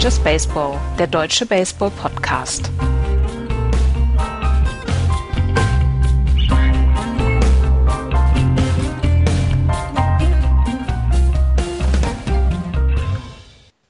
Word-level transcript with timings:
Just 0.00 0.22
Baseball, 0.22 0.78
der 0.96 1.08
deutsche 1.08 1.44
Baseball-Podcast. 1.44 2.70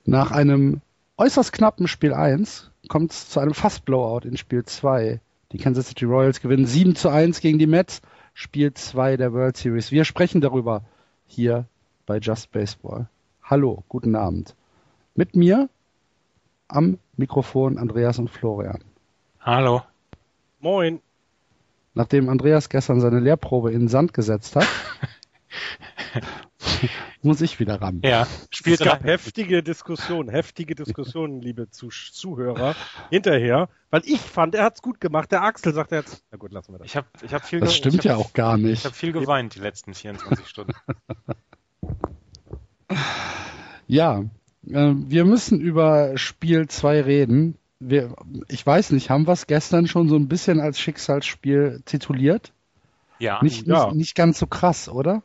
Nach 0.07 0.31
einem 0.31 0.81
äußerst 1.19 1.53
knappen 1.53 1.87
Spiel 1.87 2.15
1 2.15 2.71
kommt 2.89 3.13
es 3.13 3.29
zu 3.29 3.41
einem 3.41 3.53
Fast-Blowout 3.53 4.27
in 4.27 4.39
Spiel 4.39 4.65
2. 4.65 5.21
Die 5.53 5.59
Kansas 5.59 5.89
City 5.89 6.07
Royals 6.07 6.41
gewinnen 6.41 6.65
7 6.65 6.97
zu 6.97 7.11
1 7.11 7.41
gegen 7.41 7.59
die 7.59 7.67
Mets, 7.67 8.01
Spiel 8.33 8.73
2 8.73 9.19
der 9.19 9.35
World 9.35 9.59
Series. 9.59 9.93
Wir 9.93 10.07
sprechen 10.07 10.41
darüber 10.41 10.85
hier 11.27 11.67
bei 12.07 12.17
Just 12.17 12.51
Baseball. 12.51 13.11
Hallo, 13.43 13.85
guten 13.91 14.17
Abend. 14.17 14.55
Mit 15.15 15.37
mir 15.37 15.69
am 16.69 16.99
Mikrofon 17.17 17.79
Andreas 17.79 18.19
und 18.19 18.31
Florian. 18.31 18.85
Hallo. 19.41 19.83
Moin. 20.61 21.01
Nachdem 21.95 22.29
Andreas 22.29 22.69
gestern 22.69 23.01
seine 23.01 23.19
Lehrprobe 23.19 23.73
in 23.73 23.81
den 23.81 23.89
Sand 23.89 24.13
gesetzt 24.13 24.55
hat, 24.55 24.69
muss 27.23 27.41
ich 27.41 27.59
wieder 27.59 27.81
ran. 27.81 28.01
Ja, 28.05 28.27
spielt 28.51 28.81
es 28.81 28.87
gab 28.87 29.03
heftige 29.03 29.63
Diskussionen, 29.63 30.29
heftige 30.29 30.75
Diskussionen, 30.75 31.41
liebe 31.43 31.71
Zuh 31.71 31.89
Zuhörer, 31.91 32.77
hinterher, 33.11 33.69
weil 33.91 34.03
ich 34.05 34.21
fand, 34.21 34.55
er 34.55 34.65
hat 34.65 34.77
es 34.77 34.83
gut 34.83 35.01
gemacht. 35.01 35.33
Der 35.33 35.43
Axel 35.43 35.73
sagt, 35.73 35.93
er 35.93 35.99
hat's. 35.99 36.23
Na 36.31 36.39
gut, 36.39 36.53
lassen 36.53 36.73
wir 36.73 36.79
das. 36.79 36.87
Ich 36.87 36.97
habe 36.97 37.09
ich 37.23 37.35
hab 37.35 37.45
viel 37.45 37.61
Das 37.61 37.75
stimmt 37.75 37.99
hab, 37.99 38.05
ja 38.05 38.17
auch 38.17 38.33
gar 38.33 38.57
nicht. 38.57 38.81
Ich 38.81 38.85
habe 38.85 38.95
viel 38.95 39.13
geweint 39.13 39.55
die 39.55 39.61
letzten 39.61 39.95
24 39.95 40.47
Stunden. 40.47 40.75
Ja, 43.91 44.25
wir 44.71 45.25
müssen 45.25 45.61
über 45.61 46.17
Spiel 46.19 46.69
2 46.69 47.03
reden. 47.03 47.57
Wir, 47.81 48.15
ich 48.49 48.67
weiß 48.67 48.91
nicht, 48.91 49.09
haben 49.09 49.27
wir 49.27 49.33
es 49.33 49.47
gestern 49.47 49.87
schon 49.87 50.09
so 50.09 50.17
ein 50.17 50.29
bisschen 50.29 50.61
als 50.61 50.79
Schicksalsspiel 50.81 51.83
tituliert? 51.85 52.53
Ja. 53.19 53.43
Nicht, 53.43 53.67
ja. 53.67 53.87
nicht, 53.87 53.97
nicht 53.97 54.15
ganz 54.15 54.39
so 54.39 54.47
krass, 54.47 54.89
oder? 54.89 55.23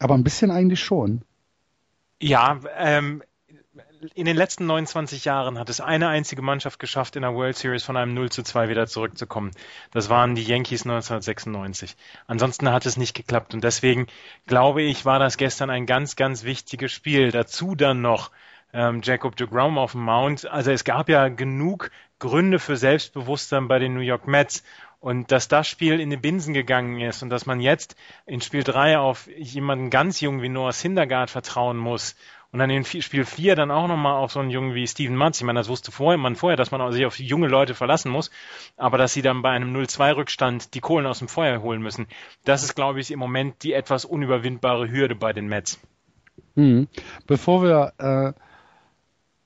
Aber 0.00 0.14
ein 0.14 0.24
bisschen 0.24 0.50
eigentlich 0.50 0.80
schon. 0.80 1.22
Ja, 2.20 2.60
ähm, 2.76 3.22
in 4.14 4.26
den 4.26 4.36
letzten 4.36 4.66
29 4.66 5.24
Jahren 5.24 5.58
hat 5.58 5.70
es 5.70 5.80
eine 5.80 6.08
einzige 6.08 6.42
Mannschaft 6.42 6.78
geschafft, 6.78 7.16
in 7.16 7.22
der 7.22 7.34
World 7.34 7.56
Series 7.56 7.84
von 7.84 7.96
einem 7.96 8.14
0 8.14 8.30
zu 8.30 8.42
2 8.42 8.68
wieder 8.68 8.86
zurückzukommen. 8.86 9.50
Das 9.92 10.08
waren 10.08 10.34
die 10.34 10.42
Yankees 10.42 10.82
1996. 10.82 11.96
Ansonsten 12.26 12.70
hat 12.70 12.86
es 12.86 12.96
nicht 12.96 13.14
geklappt 13.14 13.54
und 13.54 13.64
deswegen 13.64 14.06
glaube 14.46 14.82
ich, 14.82 15.04
war 15.04 15.18
das 15.18 15.36
gestern 15.36 15.70
ein 15.70 15.86
ganz, 15.86 16.16
ganz 16.16 16.44
wichtiges 16.44 16.92
Spiel. 16.92 17.30
Dazu 17.30 17.74
dann 17.74 18.00
noch 18.00 18.30
ähm, 18.72 19.00
Jacob 19.02 19.36
de 19.36 19.46
Grom 19.46 19.78
auf 19.78 19.92
dem 19.92 20.02
Mount. 20.02 20.46
Also 20.46 20.70
es 20.70 20.84
gab 20.84 21.08
ja 21.08 21.28
genug 21.28 21.90
Gründe 22.18 22.58
für 22.58 22.76
Selbstbewusstsein 22.76 23.68
bei 23.68 23.78
den 23.78 23.94
New 23.94 24.00
York 24.00 24.26
Mets. 24.26 24.62
Und 25.00 25.30
dass 25.30 25.46
das 25.46 25.68
Spiel 25.68 26.00
in 26.00 26.10
die 26.10 26.16
Binsen 26.16 26.54
gegangen 26.54 27.00
ist 27.00 27.22
und 27.22 27.30
dass 27.30 27.46
man 27.46 27.60
jetzt 27.60 27.94
in 28.26 28.40
Spiel 28.40 28.64
3 28.64 28.98
auf 28.98 29.28
jemanden 29.28 29.90
ganz 29.90 30.20
jung 30.20 30.42
wie 30.42 30.48
Noah 30.48 30.72
Syndergaard 30.72 31.30
vertrauen 31.30 31.76
muss 31.76 32.16
und 32.50 32.60
dann 32.60 32.70
in 32.70 32.84
Spiel 32.84 33.24
4 33.24 33.56
dann 33.56 33.70
auch 33.70 33.88
nochmal 33.88 34.14
auf 34.14 34.32
so 34.32 34.40
einen 34.40 34.50
Jungen 34.50 34.74
wie 34.74 34.86
Steven 34.86 35.14
Matz. 35.14 35.38
Ich 35.38 35.44
meine, 35.44 35.60
das 35.60 35.68
wusste 35.68 35.92
vorher, 35.92 36.16
man 36.16 36.34
vorher, 36.34 36.56
dass 36.56 36.70
man 36.70 36.92
sich 36.92 37.04
auf 37.04 37.18
junge 37.18 37.48
Leute 37.48 37.74
verlassen 37.74 38.10
muss, 38.10 38.30
aber 38.76 38.96
dass 38.96 39.12
sie 39.12 39.22
dann 39.22 39.42
bei 39.42 39.50
einem 39.50 39.76
0-2-Rückstand 39.76 40.74
die 40.74 40.80
Kohlen 40.80 41.06
aus 41.06 41.18
dem 41.18 41.28
Feuer 41.28 41.60
holen 41.60 41.82
müssen, 41.82 42.06
das 42.44 42.62
ist, 42.62 42.74
glaube 42.74 43.00
ich, 43.00 43.10
im 43.10 43.18
Moment 43.18 43.62
die 43.62 43.72
etwas 43.72 44.04
unüberwindbare 44.04 44.90
Hürde 44.90 45.14
bei 45.14 45.32
den 45.32 45.46
Mets. 45.46 45.78
Hm. 46.54 46.88
Bevor 47.26 47.62
wir 47.62 47.92
äh, 47.98 48.32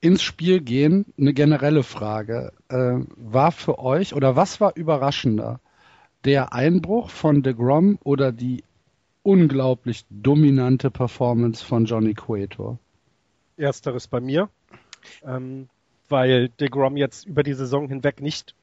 ins 0.02 0.22
Spiel 0.22 0.60
gehen, 0.60 1.06
eine 1.18 1.32
generelle 1.32 1.82
Frage. 1.82 2.52
Äh, 2.68 3.00
war 3.16 3.52
für 3.52 3.78
euch 3.78 4.14
oder 4.14 4.36
was 4.36 4.60
war 4.60 4.76
überraschender? 4.76 5.60
Der 6.24 6.52
Einbruch 6.52 7.10
von 7.10 7.42
DeGrom 7.42 7.98
oder 8.04 8.32
die 8.32 8.64
unglaublich 9.22 10.04
dominante 10.10 10.90
Performance 10.90 11.64
von 11.64 11.84
Johnny 11.84 12.14
Cueto? 12.14 12.78
Ersteres 13.62 14.06
bei 14.06 14.20
mir, 14.20 14.48
ähm, 15.24 15.68
weil 16.08 16.48
DeGrom 16.48 16.96
jetzt 16.96 17.26
über 17.26 17.42
die 17.42 17.54
Saison 17.54 17.88
hinweg 17.88 18.20
nicht 18.20 18.54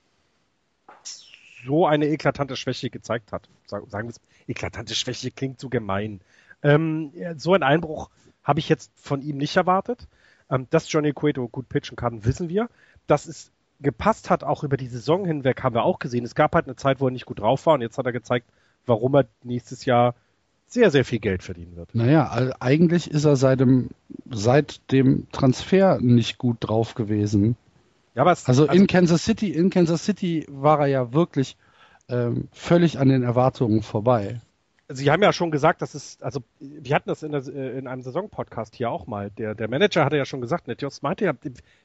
so 1.66 1.86
eine 1.86 2.08
eklatante 2.08 2.56
Schwäche 2.56 2.90
gezeigt 2.90 3.32
hat. 3.32 3.50
Sagen 3.66 3.90
wir 3.92 4.10
es, 4.10 4.22
eklatante 4.48 4.96
Schwäche 4.96 5.32
klingt 5.32 5.60
so 5.60 5.70
gemein. 5.70 6.22
Ähm, 6.64 7.12
so 7.38 7.54
ein 7.54 7.64
Einbruch 7.64 8.10
habe 8.44 8.60
ich 8.60 8.70
jetzt 8.70 8.92
von 8.96 9.22
ihm 9.22 9.38
nicht 9.38 9.56
erwartet. 9.58 10.08
Ähm, 10.50 10.68
dass 10.70 10.92
Johnny 10.92 11.14
Cueto 11.14 11.48
gut 11.48 11.70
pitchen 11.70 11.96
kann, 11.96 12.26
wissen 12.26 12.50
wir. 12.50 12.70
Dass 13.08 13.26
es 13.26 13.52
gepasst 13.80 14.30
hat, 14.30 14.44
auch 14.44 14.64
über 14.64 14.78
die 14.78 14.88
Saison 14.88 15.26
hinweg, 15.26 15.64
haben 15.64 15.76
wir 15.76 15.84
auch 15.84 16.00
gesehen. 16.00 16.26
Es 16.26 16.36
gab 16.36 16.56
halt 16.56 16.66
eine 16.66 16.76
Zeit, 16.76 17.00
wo 17.00 17.08
er 17.08 17.12
nicht 17.12 17.26
gut 17.26 17.40
drauf 17.40 17.66
war 17.66 17.76
und 17.76 17.82
jetzt 17.82 17.98
hat 17.98 18.06
er 18.06 18.12
gezeigt, 18.12 18.48
warum 18.86 19.16
er 19.16 19.26
nächstes 19.44 19.86
Jahr 19.86 20.16
sehr, 20.70 20.92
sehr 20.92 21.04
viel 21.04 21.20
Geld 21.20 21.44
verdienen 21.44 21.76
wird. 21.76 21.94
Naja, 21.96 22.52
eigentlich 22.60 23.10
ist 23.10 23.26
er 23.26 23.36
seit 23.36 23.60
dem, 23.60 23.90
seit 24.30 24.92
dem 24.92 25.28
Transfer 25.32 26.00
nicht 26.00 26.38
gut 26.38 26.58
drauf 26.60 26.94
gewesen. 26.94 27.58
Ja, 28.14 28.22
aber 28.22 28.32
es, 28.32 28.46
also, 28.46 28.68
also 28.68 28.80
in 28.80 28.88
Kansas 28.88 29.26
City, 29.26 29.52
in 29.52 29.70
Kansas 29.70 30.06
City 30.06 30.46
war 30.48 30.82
er 30.82 30.88
ja 30.88 31.14
wirklich 31.14 31.58
ähm, 32.08 32.48
völlig 32.52 33.00
an 33.00 33.10
den 33.10 33.24
Erwartungen 33.24 33.82
vorbei. 33.82 34.42
Sie 34.92 35.12
haben 35.12 35.22
ja 35.22 35.32
schon 35.32 35.52
gesagt, 35.52 35.84
dass 35.84 35.94
es, 35.94 36.20
also 36.20 36.42
wir 36.60 36.96
hatten 36.96 37.10
das 37.10 37.22
in, 37.22 37.32
der, 37.32 37.46
in 37.48 37.88
einem 37.88 38.02
Saisonpodcast 38.02 38.76
hier 38.76 38.90
auch 38.90 39.06
mal. 39.06 39.30
Der, 39.30 39.54
der 39.54 39.70
Manager 39.70 40.04
hatte 40.04 40.18
ja 40.18 40.26
schon 40.26 40.42
gesagt, 40.42 40.68
Netjos 40.68 41.04
meinte 41.04 41.26
ja, 41.26 41.34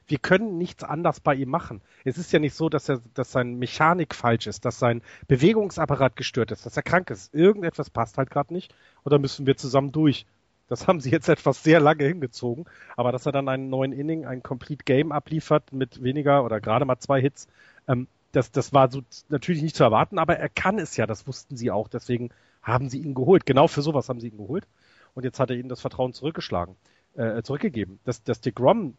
wir 0.07 0.17
können 0.17 0.57
nichts 0.57 0.83
anders 0.83 1.19
bei 1.19 1.35
ihm 1.35 1.49
machen. 1.49 1.81
Es 2.03 2.17
ist 2.17 2.33
ja 2.33 2.39
nicht 2.39 2.55
so, 2.55 2.67
dass 2.67 2.89
er, 2.89 3.01
dass 3.13 3.31
sein 3.31 3.59
Mechanik 3.59 4.15
falsch 4.15 4.47
ist, 4.47 4.65
dass 4.65 4.79
sein 4.79 5.03
Bewegungsapparat 5.27 6.15
gestört 6.15 6.51
ist, 6.51 6.65
dass 6.65 6.77
er 6.77 6.81
krank 6.83 7.11
ist. 7.11 7.31
Irgendetwas 7.31 7.91
passt 7.91 8.17
halt 8.17 8.31
gerade 8.31 8.51
nicht 8.51 8.73
oder 9.03 9.19
müssen 9.19 9.45
wir 9.45 9.55
zusammen 9.55 9.91
durch. 9.91 10.25
Das 10.67 10.87
haben 10.87 10.99
sie 10.99 11.11
jetzt 11.11 11.29
etwas 11.29 11.61
sehr 11.61 11.79
lange 11.79 12.05
hingezogen, 12.05 12.65
aber 12.97 13.11
dass 13.11 13.27
er 13.27 13.31
dann 13.31 13.47
einen 13.49 13.69
neuen 13.69 13.93
Inning, 13.93 14.25
ein 14.25 14.41
Complete 14.41 14.83
Game 14.83 15.11
abliefert 15.11 15.71
mit 15.73 16.01
weniger 16.01 16.43
oder 16.43 16.59
gerade 16.59 16.85
mal 16.85 16.97
zwei 16.97 17.21
Hits, 17.21 17.47
ähm, 17.87 18.07
das, 18.31 18.51
das 18.51 18.73
war 18.73 18.91
so 18.91 19.01
natürlich 19.29 19.61
nicht 19.61 19.75
zu 19.75 19.83
erwarten, 19.83 20.17
aber 20.19 20.37
er 20.37 20.49
kann 20.49 20.77
es 20.79 20.97
ja, 20.97 21.05
das 21.05 21.27
wussten 21.27 21.55
sie 21.55 21.71
auch, 21.71 21.87
deswegen 21.87 22.31
haben 22.65 22.89
sie 22.89 22.99
ihn 22.99 23.13
geholt. 23.13 23.45
Genau 23.45 23.67
für 23.67 23.81
sowas 23.81 24.09
haben 24.09 24.19
sie 24.19 24.27
ihn 24.27 24.37
geholt. 24.37 24.67
Und 25.13 25.23
jetzt 25.23 25.39
hat 25.39 25.49
er 25.49 25.55
ihnen 25.55 25.69
das 25.69 25.79
Vertrauen 25.79 26.11
zurückgeschlagen, 26.11 26.75
äh, 27.15 27.41
zurückgegeben. 27.43 27.99
Dass, 28.03 28.21
dass 28.23 28.41
DeGrom 28.41 28.97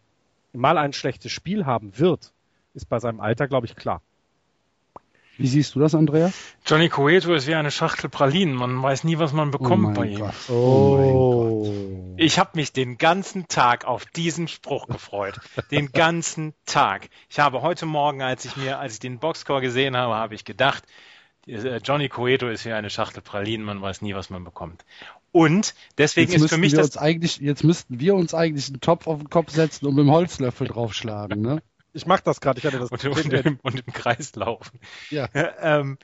mal 0.54 0.78
ein 0.78 0.94
schlechtes 0.94 1.32
Spiel 1.32 1.66
haben 1.66 1.98
wird, 1.98 2.32
ist 2.72 2.88
bei 2.88 2.98
seinem 2.98 3.20
Alter, 3.20 3.48
glaube 3.48 3.66
ich, 3.66 3.76
klar. 3.76 4.00
Wie 5.38 5.46
siehst 5.46 5.74
du 5.74 5.80
das, 5.80 5.94
Andreas? 5.94 6.32
Johnny 6.64 6.88
Cueto 6.88 7.34
ist 7.34 7.46
wie 7.46 7.54
eine 7.54 7.70
Schachtel 7.70 8.08
Pralinen. 8.08 8.54
Man 8.54 8.82
weiß 8.82 9.04
nie, 9.04 9.18
was 9.18 9.34
man 9.34 9.50
bekommt 9.50 9.88
oh 9.88 9.92
bei 10.00 10.06
ihm. 10.06 10.20
Gott. 10.20 10.34
Oh, 10.48 11.36
Oh. 11.66 12.14
Ich 12.16 12.38
habe 12.38 12.50
mich 12.54 12.72
den 12.72 12.96
ganzen 12.96 13.46
Tag 13.48 13.84
auf 13.84 14.06
diesen 14.06 14.48
Spruch 14.48 14.86
gefreut. 14.88 15.38
Den 15.70 15.92
ganzen 15.92 16.54
Tag. 16.64 17.10
Ich 17.28 17.38
habe 17.38 17.60
heute 17.60 17.84
Morgen, 17.84 18.22
als 18.22 18.46
ich 18.46 18.56
mir, 18.56 18.78
als 18.78 18.94
ich 18.94 19.00
den 19.00 19.18
Boxscore 19.18 19.60
gesehen 19.60 19.96
habe, 19.96 20.14
habe 20.14 20.34
ich 20.34 20.44
gedacht, 20.46 20.84
Johnny 21.46 22.08
Cueto 22.08 22.48
ist 22.48 22.64
wie 22.64 22.72
eine 22.72 22.90
Schachtel 22.90 23.22
Pralinen, 23.22 23.64
man 23.64 23.80
weiß 23.80 24.02
nie, 24.02 24.14
was 24.14 24.30
man 24.30 24.42
bekommt. 24.44 24.84
Und 25.32 25.74
deswegen 25.98 26.32
jetzt 26.32 26.42
ist 26.42 26.50
für 26.50 26.58
mich 26.58 26.72
wir 26.72 26.78
das. 26.78 26.86
Uns 26.88 26.96
eigentlich, 26.96 27.38
jetzt 27.38 27.62
müssten 27.62 28.00
wir 28.00 28.14
uns 28.14 28.34
eigentlich 28.34 28.68
einen 28.68 28.80
Topf 28.80 29.06
auf 29.06 29.18
den 29.18 29.30
Kopf 29.30 29.50
setzen 29.50 29.86
und 29.86 29.94
mit 29.94 30.04
dem 30.04 30.10
Holzlöffel 30.10 30.66
draufschlagen, 30.66 31.40
ne? 31.40 31.62
Ich 31.92 32.06
mach 32.06 32.20
das 32.20 32.40
gerade, 32.40 32.58
ich 32.58 32.66
hatte 32.66 32.78
das 32.78 32.90
und, 32.90 33.04
und, 33.04 33.32
im, 33.32 33.58
und 33.62 33.86
im 33.86 33.92
Kreis 33.92 34.34
laufen. 34.34 34.80
Ja. 35.10 35.28
ähm, 35.60 35.98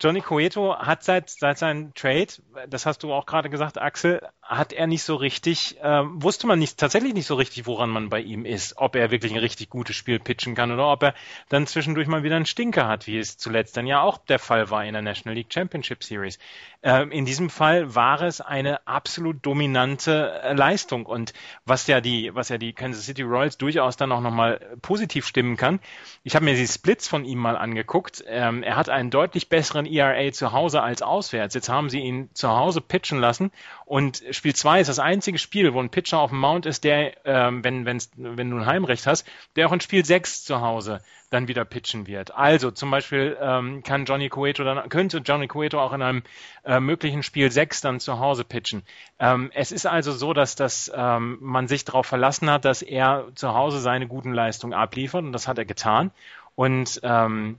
Johnny 0.00 0.22
Cueto 0.22 0.76
hat 0.76 1.04
seit, 1.04 1.30
seit 1.30 1.58
seinem 1.58 1.92
Trade, 1.94 2.28
das 2.68 2.86
hast 2.86 3.02
du 3.02 3.12
auch 3.12 3.26
gerade 3.26 3.50
gesagt, 3.50 3.78
Axel, 3.78 4.26
hat 4.50 4.72
er 4.72 4.88
nicht 4.88 5.04
so 5.04 5.14
richtig, 5.14 5.76
ähm, 5.80 6.20
wusste 6.20 6.48
man 6.48 6.58
nicht, 6.58 6.76
tatsächlich 6.76 7.14
nicht 7.14 7.26
so 7.26 7.36
richtig, 7.36 7.66
woran 7.66 7.88
man 7.88 8.08
bei 8.08 8.20
ihm 8.20 8.44
ist, 8.44 8.78
ob 8.78 8.96
er 8.96 9.12
wirklich 9.12 9.30
ein 9.30 9.38
richtig 9.38 9.70
gutes 9.70 9.94
Spiel 9.94 10.18
pitchen 10.18 10.56
kann 10.56 10.72
oder 10.72 10.90
ob 10.90 11.04
er 11.04 11.14
dann 11.48 11.68
zwischendurch 11.68 12.08
mal 12.08 12.24
wieder 12.24 12.34
einen 12.34 12.46
Stinker 12.46 12.88
hat, 12.88 13.06
wie 13.06 13.16
es 13.16 13.38
zuletzt 13.38 13.76
dann 13.76 13.86
ja 13.86 14.02
auch 14.02 14.18
der 14.18 14.40
Fall 14.40 14.68
war 14.68 14.84
in 14.84 14.92
der 14.92 15.02
National 15.02 15.36
League 15.36 15.52
Championship 15.54 16.02
Series. 16.02 16.40
Ähm, 16.82 17.12
in 17.12 17.26
diesem 17.26 17.48
Fall 17.48 17.94
war 17.94 18.22
es 18.22 18.40
eine 18.40 18.86
absolut 18.88 19.46
dominante 19.46 20.40
äh, 20.42 20.52
Leistung 20.52 21.06
und 21.06 21.32
was 21.64 21.86
ja 21.86 22.00
die, 22.00 22.34
was 22.34 22.48
ja 22.48 22.58
die 22.58 22.72
Kansas 22.72 23.04
City 23.04 23.22
Royals 23.22 23.56
durchaus 23.56 23.96
dann 23.96 24.10
auch 24.10 24.20
nochmal 24.20 24.58
positiv 24.82 25.26
stimmen 25.26 25.56
kann. 25.56 25.78
Ich 26.24 26.34
habe 26.34 26.44
mir 26.44 26.54
die 26.54 26.66
Splits 26.66 27.06
von 27.06 27.24
ihm 27.24 27.38
mal 27.38 27.56
angeguckt. 27.56 28.24
Ähm, 28.26 28.64
er 28.64 28.74
hat 28.74 28.88
einen 28.88 29.10
deutlich 29.10 29.48
besseren 29.48 29.86
ERA 29.86 30.32
zu 30.32 30.50
Hause 30.52 30.82
als 30.82 31.02
auswärts. 31.02 31.54
Jetzt 31.54 31.68
haben 31.68 31.88
sie 31.88 32.00
ihn 32.00 32.30
zu 32.34 32.48
Hause 32.48 32.80
pitchen 32.80 33.20
lassen 33.20 33.52
und 33.84 34.24
Spiel 34.40 34.54
2 34.54 34.80
ist 34.80 34.86
das 34.86 34.98
einzige 34.98 35.36
Spiel, 35.36 35.74
wo 35.74 35.80
ein 35.80 35.90
Pitcher 35.90 36.18
auf 36.18 36.30
dem 36.30 36.38
Mount 36.38 36.64
ist, 36.64 36.82
der, 36.84 37.12
ähm, 37.26 37.62
wenn, 37.62 37.84
wenn's, 37.84 38.10
wenn 38.16 38.48
du 38.48 38.56
ein 38.56 38.64
Heimrecht 38.64 39.06
hast, 39.06 39.28
der 39.54 39.68
auch 39.68 39.72
in 39.72 39.82
Spiel 39.82 40.02
6 40.02 40.44
zu 40.44 40.62
Hause 40.62 41.02
dann 41.28 41.46
wieder 41.46 41.66
pitchen 41.66 42.06
wird. 42.06 42.34
Also 42.34 42.70
zum 42.70 42.90
Beispiel 42.90 43.36
ähm, 43.38 43.82
kann 43.82 44.06
Johnny 44.06 44.30
Cueto 44.30 44.64
dann, 44.64 44.88
könnte 44.88 45.18
Johnny 45.18 45.46
Cueto 45.46 45.78
auch 45.78 45.92
in 45.92 46.00
einem 46.00 46.22
äh, 46.64 46.80
möglichen 46.80 47.22
Spiel 47.22 47.52
6 47.52 47.82
dann 47.82 48.00
zu 48.00 48.18
Hause 48.18 48.44
pitchen. 48.44 48.82
Ähm, 49.18 49.50
es 49.52 49.72
ist 49.72 49.84
also 49.84 50.10
so, 50.10 50.32
dass 50.32 50.54
das, 50.54 50.90
ähm, 50.94 51.36
man 51.42 51.68
sich 51.68 51.84
darauf 51.84 52.06
verlassen 52.06 52.48
hat, 52.48 52.64
dass 52.64 52.80
er 52.80 53.26
zu 53.34 53.52
Hause 53.52 53.78
seine 53.78 54.06
guten 54.06 54.32
Leistungen 54.32 54.72
abliefert 54.72 55.22
und 55.22 55.32
das 55.32 55.48
hat 55.48 55.58
er 55.58 55.66
getan. 55.66 56.12
Und 56.54 56.98
ähm, 57.02 57.58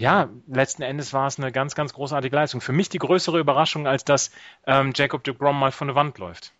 ja, 0.00 0.30
letzten 0.46 0.80
Endes 0.80 1.12
war 1.12 1.26
es 1.26 1.38
eine 1.38 1.52
ganz, 1.52 1.74
ganz 1.74 1.92
großartige 1.92 2.34
Leistung. 2.34 2.62
Für 2.62 2.72
mich 2.72 2.88
die 2.88 2.98
größere 2.98 3.38
Überraschung, 3.38 3.86
als 3.86 4.02
dass 4.02 4.30
ähm, 4.66 4.92
Jacob 4.94 5.22
de 5.24 5.34
Grom 5.34 5.60
mal 5.60 5.72
von 5.72 5.88
der 5.88 5.94
Wand 5.94 6.16
läuft. 6.16 6.54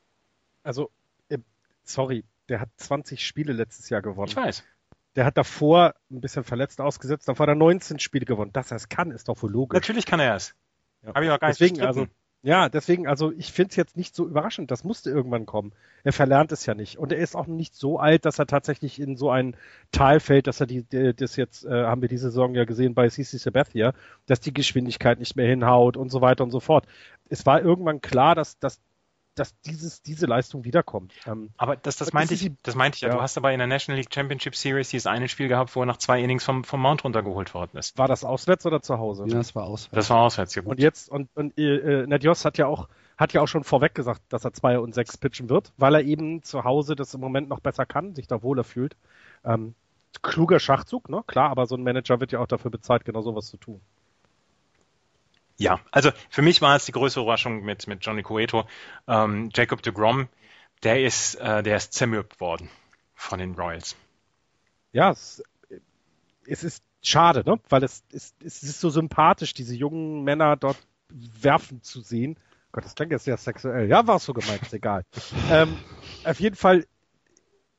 Also, 0.62 0.90
äh, 1.30 1.38
sorry, 1.82 2.24
der 2.50 2.60
hat 2.60 2.68
20 2.76 3.26
Spiele 3.26 3.54
letztes 3.54 3.88
Jahr 3.88 4.02
gewonnen. 4.02 4.28
Ich 4.28 4.36
weiß. 4.36 4.62
Der 5.16 5.24
hat 5.24 5.38
davor 5.38 5.94
ein 6.10 6.20
bisschen 6.20 6.44
verletzt 6.44 6.82
ausgesetzt, 6.82 7.28
davor 7.28 7.44
hat 7.44 7.52
er 7.52 7.54
19 7.54 7.98
Spiele 7.98 8.26
gewonnen. 8.26 8.52
Dass 8.52 8.70
er 8.72 8.76
es 8.76 8.90
kann, 8.90 9.10
ist 9.10 9.28
doch 9.28 9.42
wohl 9.42 9.50
logisch. 9.50 9.74
Natürlich 9.74 10.04
kann 10.04 10.20
er 10.20 10.36
es. 10.36 10.54
Ja. 11.02 11.14
Habe 11.14 11.24
ich 11.24 11.30
auch 11.30 11.40
gar 11.40 11.48
Deswegen, 11.48 11.76
nicht 11.76 11.86
also, 11.86 12.08
ja, 12.42 12.70
deswegen, 12.70 13.06
also 13.06 13.32
ich 13.32 13.52
finde 13.52 13.70
es 13.70 13.76
jetzt 13.76 13.98
nicht 13.98 14.14
so 14.14 14.26
überraschend. 14.26 14.70
Das 14.70 14.82
musste 14.82 15.10
irgendwann 15.10 15.44
kommen. 15.44 15.72
Er 16.04 16.12
verlernt 16.14 16.52
es 16.52 16.64
ja 16.64 16.74
nicht. 16.74 16.96
Und 16.96 17.12
er 17.12 17.18
ist 17.18 17.36
auch 17.36 17.46
nicht 17.46 17.74
so 17.74 17.98
alt, 17.98 18.24
dass 18.24 18.38
er 18.38 18.46
tatsächlich 18.46 18.98
in 18.98 19.16
so 19.16 19.30
ein 19.30 19.56
Tal 19.92 20.20
fällt, 20.20 20.46
dass 20.46 20.58
er 20.58 20.66
die, 20.66 20.82
die 20.84 21.12
das 21.14 21.36
jetzt, 21.36 21.66
äh, 21.66 21.84
haben 21.84 22.00
wir 22.00 22.08
diese 22.08 22.30
Saison 22.30 22.54
ja 22.54 22.64
gesehen 22.64 22.94
bei 22.94 23.08
CC 23.10 23.36
Sabathia, 23.36 23.92
dass 24.24 24.40
die 24.40 24.54
Geschwindigkeit 24.54 25.18
nicht 25.18 25.36
mehr 25.36 25.48
hinhaut 25.48 25.98
und 25.98 26.10
so 26.10 26.22
weiter 26.22 26.42
und 26.42 26.50
so 26.50 26.60
fort. 26.60 26.86
Es 27.28 27.44
war 27.44 27.60
irgendwann 27.60 28.00
klar, 28.00 28.34
dass, 28.34 28.58
dass 28.58 28.80
dass 29.40 29.58
dieses, 29.62 30.02
diese 30.02 30.26
Leistung 30.26 30.64
wiederkommt. 30.64 31.14
Ähm, 31.26 31.50
aber 31.56 31.76
das, 31.76 31.96
das 31.96 32.12
meinte 32.12 32.34
ich, 32.34 32.52
das 32.62 32.74
meinte 32.74 32.96
ich 32.96 33.00
ja. 33.00 33.08
ja. 33.08 33.14
Du 33.14 33.22
hast 33.22 33.38
aber 33.38 33.52
in 33.52 33.58
der 33.58 33.66
National 33.66 33.98
League 33.98 34.12
Championship 34.12 34.54
Series 34.54 34.90
dieses 34.90 35.06
eine 35.06 35.28
Spiel 35.28 35.48
gehabt, 35.48 35.74
wo 35.74 35.82
er 35.82 35.86
nach 35.86 35.96
zwei 35.96 36.22
Innings 36.22 36.44
vom, 36.44 36.62
vom 36.62 36.80
Mount 36.80 37.04
runtergeholt 37.04 37.54
worden 37.54 37.78
ist. 37.78 37.96
War 37.96 38.06
das 38.06 38.22
auswärts 38.22 38.66
oder 38.66 38.82
zu 38.82 38.98
Hause? 38.98 39.24
Ja, 39.26 39.38
das 39.38 39.54
war 39.54 39.64
auswärts. 39.64 39.94
Das 39.94 40.10
war 40.10 40.18
auswärts, 40.18 40.54
ja 40.54 40.62
gut. 40.62 40.72
Und 40.72 40.80
jetzt, 40.80 41.08
und, 41.08 41.30
und 41.34 41.56
äh, 41.58 42.06
Nadios 42.06 42.44
hat 42.44 42.58
ja 42.58 42.66
auch, 42.66 42.88
hat 43.16 43.32
ja 43.32 43.40
auch 43.40 43.48
schon 43.48 43.64
vorweg 43.64 43.94
gesagt, 43.94 44.20
dass 44.28 44.44
er 44.44 44.52
zwei 44.52 44.78
und 44.78 44.94
sechs 44.94 45.16
pitchen 45.16 45.48
wird, 45.48 45.72
weil 45.78 45.94
er 45.94 46.02
eben 46.02 46.42
zu 46.42 46.64
Hause 46.64 46.94
das 46.94 47.14
im 47.14 47.20
Moment 47.20 47.48
noch 47.48 47.60
besser 47.60 47.86
kann, 47.86 48.14
sich 48.14 48.26
da 48.26 48.42
wohler 48.42 48.64
fühlt. 48.64 48.96
Ähm, 49.44 49.74
kluger 50.22 50.60
Schachzug, 50.60 51.08
ne? 51.08 51.24
Klar, 51.26 51.50
aber 51.50 51.66
so 51.66 51.76
ein 51.76 51.82
Manager 51.82 52.20
wird 52.20 52.32
ja 52.32 52.40
auch 52.40 52.46
dafür 52.46 52.70
bezahlt, 52.70 53.04
genau 53.04 53.22
sowas 53.22 53.46
zu 53.46 53.56
tun. 53.56 53.80
Ja, 55.60 55.78
also 55.90 56.10
für 56.30 56.40
mich 56.40 56.62
war 56.62 56.74
es 56.74 56.86
die 56.86 56.92
größte 56.92 57.20
Überraschung 57.20 57.62
mit, 57.62 57.86
mit 57.86 58.02
Johnny 58.02 58.22
Cueto. 58.22 58.66
Ähm, 59.06 59.50
Jacob 59.54 59.82
de 59.82 59.92
Grom, 59.92 60.28
der 60.82 61.04
ist, 61.04 61.34
äh, 61.34 61.62
der 61.62 61.76
ist 61.76 61.92
zermürbt 61.92 62.40
worden 62.40 62.70
von 63.14 63.40
den 63.40 63.54
Royals. 63.54 63.94
Ja, 64.92 65.10
es, 65.10 65.42
es 66.46 66.64
ist 66.64 66.82
schade, 67.02 67.42
ne? 67.44 67.60
weil 67.68 67.84
es, 67.84 68.02
es, 68.10 68.34
es 68.42 68.62
ist 68.62 68.80
so 68.80 68.88
sympathisch, 68.88 69.52
diese 69.52 69.74
jungen 69.74 70.24
Männer 70.24 70.56
dort 70.56 70.78
werfen 71.10 71.82
zu 71.82 72.00
sehen. 72.00 72.38
Gott, 72.72 72.86
das 72.86 72.94
klingt 72.94 73.12
jetzt 73.12 73.24
sehr 73.24 73.36
sexuell. 73.36 73.86
Ja, 73.86 74.06
war 74.06 74.16
es 74.16 74.24
so 74.24 74.32
gemeint, 74.32 74.62
ist 74.62 74.72
egal. 74.72 75.04
ähm, 75.50 75.76
auf 76.24 76.40
jeden 76.40 76.56
Fall, 76.56 76.86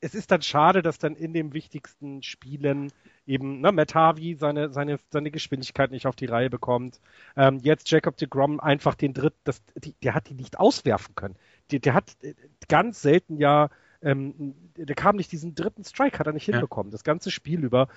es 0.02 0.14
ist 0.14 0.30
dann 0.30 0.44
schade, 0.44 0.84
dass 0.84 1.00
dann 1.00 1.16
in 1.16 1.34
den 1.34 1.54
wichtigsten 1.54 2.22
Spielen 2.22 2.92
eben 3.28 3.62
ne, 3.62 3.72
Matt 3.72 3.96
Harvey 3.96 4.36
seine, 4.40 4.72
seine, 4.72 5.00
seine 5.10 5.32
Geschwindigkeit 5.32 5.92
nicht 5.92 6.08
auf 6.08 6.16
die 6.16 6.26
Reihe 6.26 6.50
bekommt. 6.50 7.00
Ähm, 7.38 7.60
jetzt 7.62 7.90
Jacob 7.90 8.18
de 8.18 8.28
Grom 8.28 8.60
einfach 8.60 8.96
den 8.96 9.14
Dritt, 9.14 9.34
das, 9.44 9.62
die, 9.76 9.94
der 10.04 10.16
hat 10.16 10.30
die 10.30 10.34
nicht 10.34 10.60
auswerfen 10.60 11.16
können. 11.16 11.36
Der, 11.72 11.80
der 11.80 11.94
hat 11.94 12.16
äh, 12.22 12.34
ganz 12.68 13.02
selten 13.02 13.38
ja, 13.38 13.70
ähm, 14.02 14.56
der 14.76 14.96
kam 14.96 15.16
nicht 15.16 15.32
diesen 15.32 15.56
dritten 15.56 15.84
Strike, 15.84 16.20
hat 16.20 16.28
er 16.28 16.34
nicht 16.34 16.48
ja. 16.48 16.54
hinbekommen, 16.54 16.92
das 16.92 17.04
ganze 17.04 17.32
Spiel 17.32 17.64
über. 17.64 17.88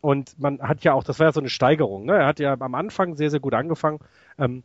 Und 0.00 0.38
man 0.38 0.60
hat 0.60 0.84
ja 0.84 0.92
auch, 0.92 1.02
das 1.02 1.18
war 1.18 1.28
ja 1.28 1.32
so 1.32 1.40
eine 1.40 1.48
Steigerung. 1.48 2.04
Ne? 2.04 2.16
Er 2.16 2.26
hat 2.26 2.38
ja 2.38 2.52
am 2.52 2.74
Anfang 2.74 3.16
sehr, 3.16 3.30
sehr 3.30 3.40
gut 3.40 3.54
angefangen. 3.54 4.00
Ähm, 4.38 4.62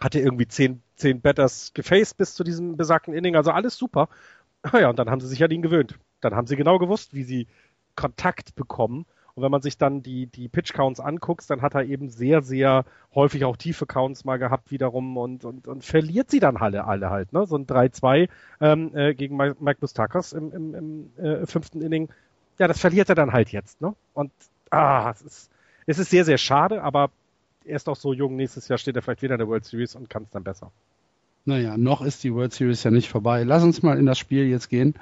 hatte 0.00 0.20
irgendwie 0.20 0.46
zehn, 0.46 0.82
zehn 0.96 1.20
Batters 1.20 1.72
gefaced 1.74 2.16
bis 2.16 2.34
zu 2.34 2.44
diesem 2.44 2.76
besagten 2.76 3.14
Inning, 3.14 3.36
also 3.36 3.50
alles 3.50 3.76
super. 3.76 4.08
Ja, 4.72 4.88
und 4.88 4.98
dann 4.98 5.10
haben 5.10 5.20
sie 5.20 5.26
sich 5.26 5.44
an 5.44 5.50
ihn 5.50 5.60
gewöhnt. 5.60 5.98
Dann 6.20 6.34
haben 6.34 6.46
sie 6.46 6.56
genau 6.56 6.78
gewusst, 6.78 7.12
wie 7.12 7.24
sie 7.24 7.46
Kontakt 7.96 8.54
bekommen 8.54 9.04
und 9.34 9.42
wenn 9.42 9.50
man 9.50 9.62
sich 9.62 9.76
dann 9.78 10.02
die, 10.02 10.26
die 10.26 10.48
Pitch-Counts 10.48 11.00
anguckt, 11.00 11.50
dann 11.50 11.60
hat 11.60 11.74
er 11.74 11.84
eben 11.84 12.08
sehr, 12.08 12.42
sehr 12.42 12.84
häufig 13.14 13.44
auch 13.44 13.56
tiefe 13.56 13.84
Counts 13.84 14.24
mal 14.24 14.38
gehabt 14.38 14.70
wiederum 14.70 15.16
und, 15.16 15.44
und, 15.44 15.66
und 15.66 15.84
verliert 15.84 16.30
sie 16.30 16.38
dann 16.38 16.56
alle, 16.56 16.84
alle 16.84 17.10
halt. 17.10 17.32
Ne? 17.32 17.44
So 17.46 17.56
ein 17.56 17.66
3-2 17.66 18.28
ähm, 18.60 18.96
äh, 18.96 19.12
gegen 19.14 19.36
Mike, 19.36 19.78
Mustakas 19.80 20.32
im, 20.32 20.52
im, 20.52 20.74
im 20.74 21.24
äh, 21.24 21.46
fünften 21.46 21.82
Inning. 21.82 22.10
Ja, 22.60 22.68
das 22.68 22.78
verliert 22.78 23.08
er 23.08 23.16
dann 23.16 23.32
halt 23.32 23.50
jetzt. 23.50 23.80
Ne? 23.80 23.94
Und 24.12 24.30
ah, 24.70 25.10
es 25.10 25.22
ist, 25.22 25.50
es 25.86 25.98
ist 25.98 26.10
sehr, 26.10 26.24
sehr 26.24 26.38
schade, 26.38 26.84
aber 26.84 27.10
er 27.64 27.74
ist 27.74 27.88
auch 27.88 27.96
so 27.96 28.12
jung. 28.12 28.36
Nächstes 28.36 28.68
Jahr 28.68 28.78
steht 28.78 28.94
er 28.94 29.02
vielleicht 29.02 29.22
wieder 29.22 29.34
in 29.34 29.40
der 29.40 29.48
World 29.48 29.64
Series 29.64 29.96
und 29.96 30.08
kann 30.08 30.22
es 30.22 30.30
dann 30.30 30.44
besser. 30.44 30.70
Naja, 31.44 31.76
noch 31.76 32.02
ist 32.02 32.22
die 32.22 32.32
World 32.32 32.52
Series 32.52 32.84
ja 32.84 32.92
nicht 32.92 33.08
vorbei. 33.08 33.42
Lass 33.42 33.64
uns 33.64 33.82
mal 33.82 33.98
in 33.98 34.06
das 34.06 34.16
Spiel 34.16 34.46
jetzt 34.46 34.68
gehen. 34.68 34.94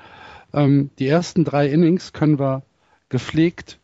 Ähm, 0.54 0.90
die 0.98 1.06
ersten 1.06 1.44
drei 1.44 1.68
Innings 1.68 2.14
können 2.14 2.38
wir 2.38 2.62
gepflegt 3.10 3.78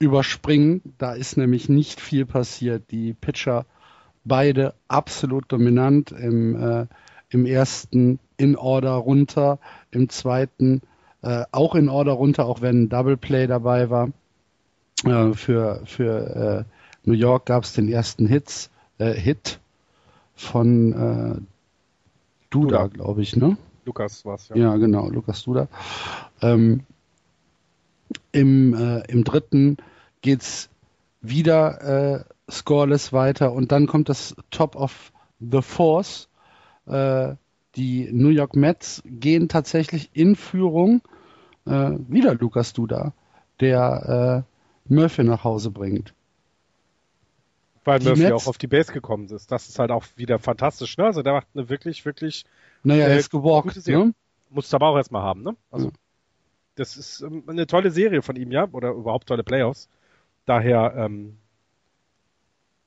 überspringen. 0.00 0.82
Da 0.98 1.12
ist 1.12 1.36
nämlich 1.36 1.68
nicht 1.68 2.00
viel 2.00 2.26
passiert. 2.26 2.90
Die 2.90 3.12
Pitcher 3.12 3.66
beide 4.24 4.74
absolut 4.88 5.44
dominant. 5.52 6.10
Im, 6.10 6.60
äh, 6.60 6.86
im 7.28 7.46
ersten 7.46 8.18
in 8.36 8.56
Order 8.56 8.94
runter, 8.94 9.58
im 9.92 10.08
zweiten 10.08 10.82
äh, 11.22 11.44
auch 11.52 11.74
in 11.74 11.88
Order 11.88 12.12
runter, 12.12 12.46
auch 12.46 12.60
wenn 12.60 12.84
ein 12.84 12.88
Double 12.88 13.16
Play 13.16 13.46
dabei 13.46 13.90
war. 13.90 14.10
Äh, 15.04 15.32
für 15.34 15.82
für 15.84 16.64
äh, 16.66 17.08
New 17.08 17.14
York 17.14 17.46
gab 17.46 17.64
es 17.64 17.72
den 17.72 17.88
ersten 17.88 18.26
Hits, 18.26 18.70
äh, 18.98 19.12
Hit 19.12 19.60
von 20.34 20.92
äh, 20.92 21.40
Duda, 22.50 22.82
Duda. 22.82 22.86
glaube 22.88 23.22
ich, 23.22 23.36
ne? 23.36 23.56
Lukas 23.84 24.24
war's, 24.24 24.48
ja. 24.48 24.56
Ja, 24.56 24.76
genau, 24.76 25.08
Lukas 25.08 25.42
Duda. 25.44 25.68
Ähm, 26.42 26.84
im, 28.32 28.74
äh, 28.74 29.00
Im 29.10 29.24
dritten 29.24 29.76
geht's 30.22 30.68
wieder 31.20 32.24
äh, 32.24 32.24
scoreless 32.50 33.12
weiter 33.12 33.52
und 33.52 33.72
dann 33.72 33.86
kommt 33.86 34.08
das 34.08 34.34
Top 34.50 34.76
of 34.76 35.12
the 35.38 35.62
Force. 35.62 36.28
Äh, 36.86 37.34
die 37.76 38.08
New 38.12 38.30
York 38.30 38.56
Mets 38.56 39.02
gehen 39.06 39.48
tatsächlich 39.48 40.10
in 40.12 40.36
Führung. 40.36 41.02
Äh, 41.66 41.92
wieder 42.08 42.34
Lukas 42.34 42.72
Duda, 42.72 43.12
der 43.60 44.44
äh, 44.88 44.92
Murphy 44.92 45.24
nach 45.24 45.44
Hause 45.44 45.70
bringt. 45.70 46.14
Weil 47.84 48.00
die 48.00 48.08
Murphy 48.08 48.22
Mets, 48.22 48.32
auch 48.32 48.46
auf 48.48 48.58
die 48.58 48.66
Base 48.66 48.92
gekommen 48.92 49.28
ist. 49.28 49.52
Das 49.52 49.68
ist 49.68 49.78
halt 49.78 49.90
auch 49.90 50.04
wieder 50.16 50.38
fantastisch. 50.38 50.96
Ne? 50.98 51.04
Also 51.04 51.22
der 51.22 51.34
macht 51.34 51.46
eine 51.54 51.68
wirklich, 51.68 52.04
wirklich. 52.04 52.44
Naja, 52.82 53.06
er 53.06 53.14
äh, 53.14 53.18
ist 53.18 53.30
gewalkt. 53.30 53.86
Ne? 53.86 54.14
Musst 54.50 54.72
du 54.72 54.76
aber 54.76 54.88
auch 54.88 54.96
erstmal 54.96 55.22
haben. 55.22 55.42
Ne? 55.42 55.56
Also 55.70 55.86
ja. 55.86 55.92
Das 56.74 56.96
ist 56.96 57.20
ähm, 57.20 57.44
eine 57.46 57.66
tolle 57.66 57.90
Serie 57.90 58.22
von 58.22 58.36
ihm, 58.36 58.50
ja, 58.50 58.68
oder 58.72 58.90
überhaupt 58.90 59.28
tolle 59.28 59.44
Playoffs. 59.44 59.88
Daher 60.46 60.94
ähm, 60.96 61.38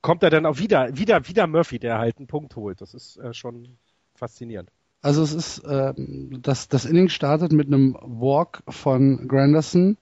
kommt 0.01 0.23
er 0.23 0.29
dann 0.29 0.45
auch 0.45 0.57
wieder, 0.59 0.97
wieder, 0.97 1.27
wieder 1.27 1.47
Murphy, 1.47 1.79
der 1.79 1.97
halt 1.97 2.17
einen 2.17 2.27
Punkt 2.27 2.55
holt. 2.55 2.81
Das 2.81 2.93
ist 2.93 3.17
äh, 3.17 3.33
schon 3.33 3.77
faszinierend. 4.15 4.69
Also 5.01 5.21
es 5.21 5.33
ist, 5.33 5.59
äh, 5.59 5.93
das, 5.95 6.69
das 6.69 6.85
Inning 6.85 7.09
startet 7.09 7.51
mit 7.51 7.67
einem 7.67 7.97
Walk 8.01 8.63
von 8.67 9.27
Granderson. 9.27 9.97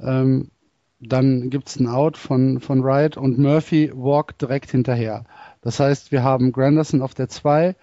Ähm, 0.00 0.50
dann 1.00 1.50
gibt 1.50 1.68
es 1.68 1.76
einen 1.76 1.86
Out 1.86 2.16
von, 2.16 2.60
von 2.60 2.82
Wright 2.82 3.16
und 3.16 3.38
Murphy 3.38 3.92
walkt 3.94 4.42
direkt 4.42 4.70
hinterher. 4.70 5.24
Das 5.60 5.78
heißt, 5.78 6.12
wir 6.12 6.22
haben 6.22 6.52
Granderson 6.52 7.02
auf 7.02 7.14
der 7.14 7.28
2, 7.28 7.76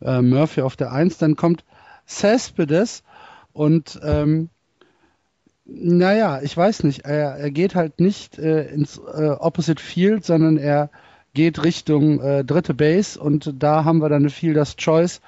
äh, 0.00 0.22
Murphy 0.22 0.62
auf 0.62 0.76
der 0.76 0.92
1, 0.92 1.18
dann 1.18 1.36
kommt 1.36 1.64
Cespedes 2.08 3.02
und 3.52 4.00
ähm, 4.02 4.50
naja, 5.66 6.40
ich 6.42 6.56
weiß 6.56 6.84
nicht. 6.84 7.04
Er, 7.04 7.36
er 7.36 7.50
geht 7.50 7.74
halt 7.74 8.00
nicht 8.00 8.38
äh, 8.38 8.66
ins 8.68 8.98
äh, 8.98 9.30
Opposite 9.38 9.82
Field, 9.82 10.24
sondern 10.24 10.56
er 10.56 10.90
geht 11.34 11.64
Richtung 11.64 12.20
äh, 12.20 12.44
dritte 12.44 12.72
Base 12.72 13.20
und 13.20 13.52
da 13.58 13.84
haben 13.84 13.98
wir 13.98 14.08
dann 14.08 14.22
eine 14.22 14.30
Fielders 14.30 14.76
Choice, 14.76 15.20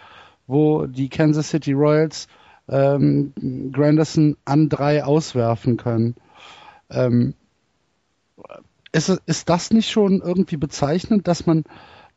wo 0.46 0.86
die 0.86 1.08
Kansas 1.08 1.50
City 1.50 1.72
Royals 1.72 2.28
ähm, 2.68 3.32
Granderson 3.72 4.36
an 4.44 4.68
drei 4.68 5.04
auswerfen 5.04 5.76
können. 5.76 6.14
Ähm, 6.90 7.34
ist, 8.92 9.08
ist 9.26 9.48
das 9.48 9.70
nicht 9.70 9.90
schon 9.90 10.20
irgendwie 10.20 10.56
bezeichnend, 10.56 11.28
dass 11.28 11.46
man, 11.46 11.64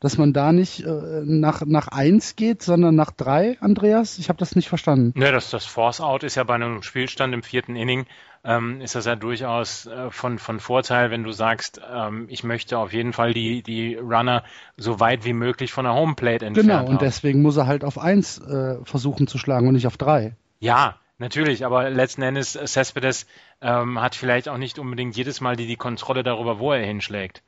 dass 0.02 0.18
man 0.18 0.32
da 0.32 0.52
nicht 0.52 0.84
äh, 0.84 1.22
nach, 1.24 1.62
nach 1.64 1.86
eins 1.86 2.34
geht, 2.34 2.60
sondern 2.60 2.96
nach 2.96 3.12
drei, 3.12 3.56
Andreas? 3.60 4.18
Ich 4.18 4.28
habe 4.28 4.38
das 4.38 4.56
nicht 4.56 4.68
verstanden. 4.68 5.12
Ne, 5.16 5.30
das, 5.30 5.50
das 5.50 5.64
Force-Out 5.64 6.24
ist 6.24 6.34
ja 6.34 6.42
bei 6.42 6.56
einem 6.56 6.82
Spielstand 6.82 7.32
im 7.32 7.44
vierten 7.44 7.76
Inning, 7.76 8.06
ähm, 8.42 8.80
ist 8.80 8.96
das 8.96 9.06
ja 9.06 9.14
durchaus 9.14 9.86
äh, 9.86 10.10
von, 10.10 10.40
von 10.40 10.58
Vorteil, 10.58 11.12
wenn 11.12 11.22
du 11.22 11.30
sagst, 11.30 11.80
ähm, 11.88 12.26
ich 12.28 12.42
möchte 12.42 12.78
auf 12.78 12.92
jeden 12.92 13.12
Fall 13.12 13.32
die, 13.32 13.62
die 13.62 13.94
Runner 13.94 14.42
so 14.76 14.98
weit 14.98 15.24
wie 15.24 15.34
möglich 15.34 15.70
von 15.70 15.84
der 15.84 15.94
Homeplate 15.94 16.46
entfernen. 16.46 16.68
Genau, 16.68 16.90
und 16.90 17.00
deswegen 17.00 17.40
muss 17.40 17.56
er 17.56 17.68
halt 17.68 17.84
auf 17.84 17.96
eins 17.96 18.38
äh, 18.38 18.78
versuchen 18.82 19.28
zu 19.28 19.38
schlagen 19.38 19.68
und 19.68 19.74
nicht 19.74 19.86
auf 19.86 19.96
drei. 19.96 20.34
Ja, 20.58 20.96
Natürlich, 21.18 21.64
aber 21.64 21.88
letzten 21.88 22.22
Endes, 22.22 22.58
Cespedes 22.66 23.28
ähm, 23.60 24.00
hat 24.00 24.16
vielleicht 24.16 24.48
auch 24.48 24.58
nicht 24.58 24.80
unbedingt 24.80 25.16
jedes 25.16 25.40
Mal 25.40 25.54
die, 25.54 25.68
die 25.68 25.76
Kontrolle 25.76 26.24
darüber, 26.24 26.58
wo 26.58 26.72
er 26.72 26.84
hinschlägt. 26.84 27.44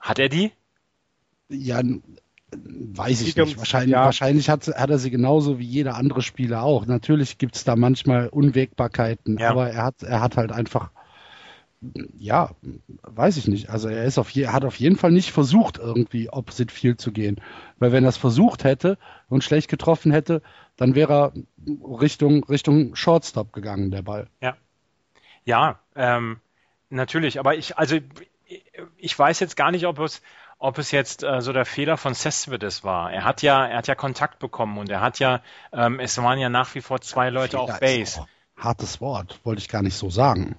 Hat 0.00 0.18
er 0.18 0.28
die? 0.28 0.50
Ja, 1.48 1.82
weiß 2.54 3.22
ich 3.22 3.36
nicht. 3.36 3.58
Wahrscheinlich, 3.58 3.92
ja. 3.92 4.04
wahrscheinlich 4.04 4.48
hat, 4.48 4.66
hat, 4.66 4.90
er 4.90 4.98
sie 4.98 5.10
genauso 5.10 5.58
wie 5.58 5.64
jeder 5.64 5.96
andere 5.96 6.22
Spieler 6.22 6.62
auch. 6.62 6.86
Natürlich 6.86 7.38
gibt 7.38 7.56
es 7.56 7.64
da 7.64 7.76
manchmal 7.76 8.28
Unwägbarkeiten, 8.28 9.38
ja. 9.38 9.50
aber 9.50 9.70
er 9.70 9.84
hat, 9.84 10.02
er 10.02 10.20
hat 10.20 10.36
halt 10.36 10.52
einfach, 10.52 10.90
ja, 12.18 12.50
weiß 13.02 13.36
ich 13.38 13.48
nicht. 13.48 13.70
Also 13.70 13.88
er 13.88 14.04
ist 14.04 14.18
auf 14.18 14.30
je, 14.30 14.48
hat 14.48 14.64
auf 14.64 14.76
jeden 14.76 14.96
Fall 14.96 15.12
nicht 15.12 15.32
versucht, 15.32 15.78
irgendwie 15.78 16.30
opposite 16.30 16.72
field 16.72 17.00
zu 17.00 17.12
gehen. 17.12 17.40
Weil 17.78 17.92
wenn 17.92 18.04
er 18.04 18.10
es 18.10 18.16
versucht 18.16 18.64
hätte 18.64 18.98
und 19.28 19.44
schlecht 19.44 19.68
getroffen 19.68 20.12
hätte, 20.12 20.42
dann 20.76 20.94
wäre 20.94 21.12
er 21.12 21.32
Richtung, 22.00 22.44
Richtung 22.44 22.94
Shortstop 22.94 23.52
gegangen, 23.52 23.90
der 23.90 24.02
Ball. 24.02 24.28
Ja. 24.40 24.56
Ja, 25.44 25.80
ähm, 25.96 26.38
natürlich, 26.88 27.40
aber 27.40 27.56
ich, 27.56 27.76
also 27.76 27.98
ich 28.96 29.18
weiß 29.18 29.40
jetzt 29.40 29.56
gar 29.56 29.72
nicht, 29.72 29.86
ob 29.86 29.98
es, 29.98 30.22
ob 30.62 30.78
es 30.78 30.92
jetzt 30.92 31.24
äh, 31.24 31.40
so 31.40 31.52
der 31.52 31.64
Fehler 31.64 31.96
von 31.96 32.14
Cespedes 32.14 32.84
war. 32.84 33.12
Er 33.12 33.24
hat 33.24 33.42
ja, 33.42 33.66
er 33.66 33.78
hat 33.78 33.88
ja 33.88 33.96
Kontakt 33.96 34.38
bekommen 34.38 34.78
und 34.78 34.88
er 34.90 35.00
hat 35.00 35.18
ja, 35.18 35.42
ähm, 35.72 35.98
es 35.98 36.16
waren 36.18 36.38
ja 36.38 36.48
nach 36.48 36.72
wie 36.76 36.80
vor 36.80 37.00
zwei 37.00 37.30
Leute 37.30 37.58
Fehler 37.58 37.62
auf 37.62 37.80
Base. 37.80 38.26
Hartes 38.56 39.00
Wort, 39.00 39.40
wollte 39.42 39.58
ich 39.60 39.68
gar 39.68 39.82
nicht 39.82 39.96
so 39.96 40.08
sagen. 40.08 40.54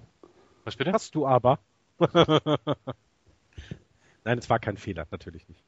Was 0.65 0.75
bitte? 0.75 0.91
Hast 0.91 1.15
du 1.15 1.25
aber. 1.25 1.60
Nein, 4.25 4.38
es 4.38 4.50
war 4.50 4.60
kein 4.60 4.75
Fehler, 4.75 5.07
natürlich 5.10 5.48
nicht. 5.48 5.63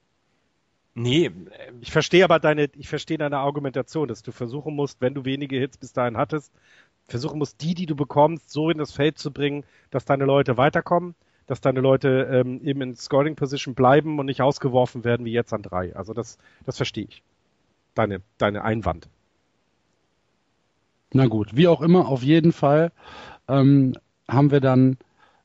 Nee, 0.95 1.31
ich 1.79 1.91
verstehe 1.91 2.25
aber 2.25 2.39
deine, 2.39 2.69
ich 2.73 2.89
verstehe 2.89 3.17
deine 3.17 3.37
Argumentation, 3.37 4.09
dass 4.09 4.21
du 4.21 4.33
versuchen 4.33 4.75
musst, 4.75 4.99
wenn 4.99 5.13
du 5.13 5.23
wenige 5.23 5.57
Hits 5.57 5.77
bis 5.77 5.93
dahin 5.93 6.17
hattest, 6.17 6.53
versuchen 7.07 7.39
musst, 7.39 7.61
die, 7.61 7.73
die 7.73 7.85
du 7.85 7.95
bekommst, 7.95 8.49
so 8.49 8.69
in 8.69 8.79
das 8.79 8.91
Feld 8.91 9.17
zu 9.17 9.31
bringen, 9.31 9.63
dass 9.91 10.03
deine 10.03 10.25
Leute 10.25 10.57
weiterkommen, 10.57 11.15
dass 11.47 11.61
deine 11.61 11.79
Leute 11.79 12.27
ähm, 12.31 12.61
eben 12.63 12.81
in 12.81 12.95
Scoring 12.95 13.35
Position 13.35 13.75
bleiben 13.75 14.19
und 14.19 14.25
nicht 14.25 14.41
ausgeworfen 14.41 15.03
werden 15.03 15.25
wie 15.25 15.31
jetzt 15.31 15.53
an 15.53 15.61
drei. 15.61 15.95
Also 15.95 16.13
das, 16.13 16.37
das 16.65 16.77
verstehe 16.77 17.05
ich. 17.07 17.23
Deine, 17.93 18.21
deine 18.37 18.63
Einwand. 18.63 19.07
Na 21.13 21.27
gut, 21.27 21.55
wie 21.55 21.67
auch 21.67 21.81
immer, 21.81 22.07
auf 22.07 22.23
jeden 22.23 22.51
Fall 22.51 22.91
ähm, 23.47 23.93
haben 24.27 24.51
wir 24.51 24.59
dann 24.59 24.97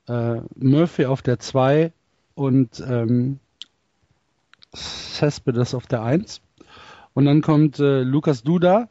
äh, 0.09 0.41
Murphy 0.57 1.05
auf 1.05 1.23
der 1.23 1.39
2 1.39 1.93
und 2.35 2.83
ähm, 2.87 3.39
auf 5.23 5.87
der 5.87 6.03
1. 6.03 6.41
Und 7.13 7.25
dann 7.27 7.43
kommt 7.43 7.79
äh, 7.79 8.03
Lukas 8.03 8.43
Duda 8.43 8.89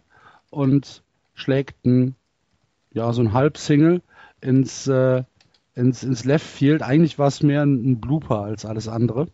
und 0.50 1.04
schlägt 1.34 1.86
ein, 1.86 2.16
ja, 2.94 3.12
so 3.14 3.22
ein 3.22 3.34
Halbsingle 3.34 4.02
ins, 4.42 4.88
äh, 4.88 5.24
ins, 5.76 6.04
ins 6.04 6.26
Left 6.26 6.46
Field. 6.46 6.82
Eigentlich 6.82 7.20
war 7.20 7.28
es 7.28 7.42
mehr 7.44 7.64
ein, 7.64 7.92
ein 7.92 8.02
Blooper 8.02 8.42
als 8.42 8.66
alles 8.66 8.88
andere. 8.88 9.28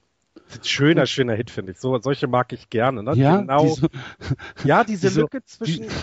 Schöner, 0.62 1.06
schöner 1.06 1.34
Hit, 1.34 1.50
finde 1.50 1.72
ich. 1.72 1.80
So, 1.80 1.98
solche 2.00 2.28
mag 2.28 2.54
ich 2.54 2.70
gerne. 2.70 3.04
Ne? 3.04 3.14
Ja, 3.16 3.38
genau. 3.38 3.64
Die 3.64 3.82
so, 3.82 3.88
ja, 4.64 4.84
diese 4.84 5.10
die 5.12 5.20
Lücke 5.20 5.44
zwischen. 5.44 5.86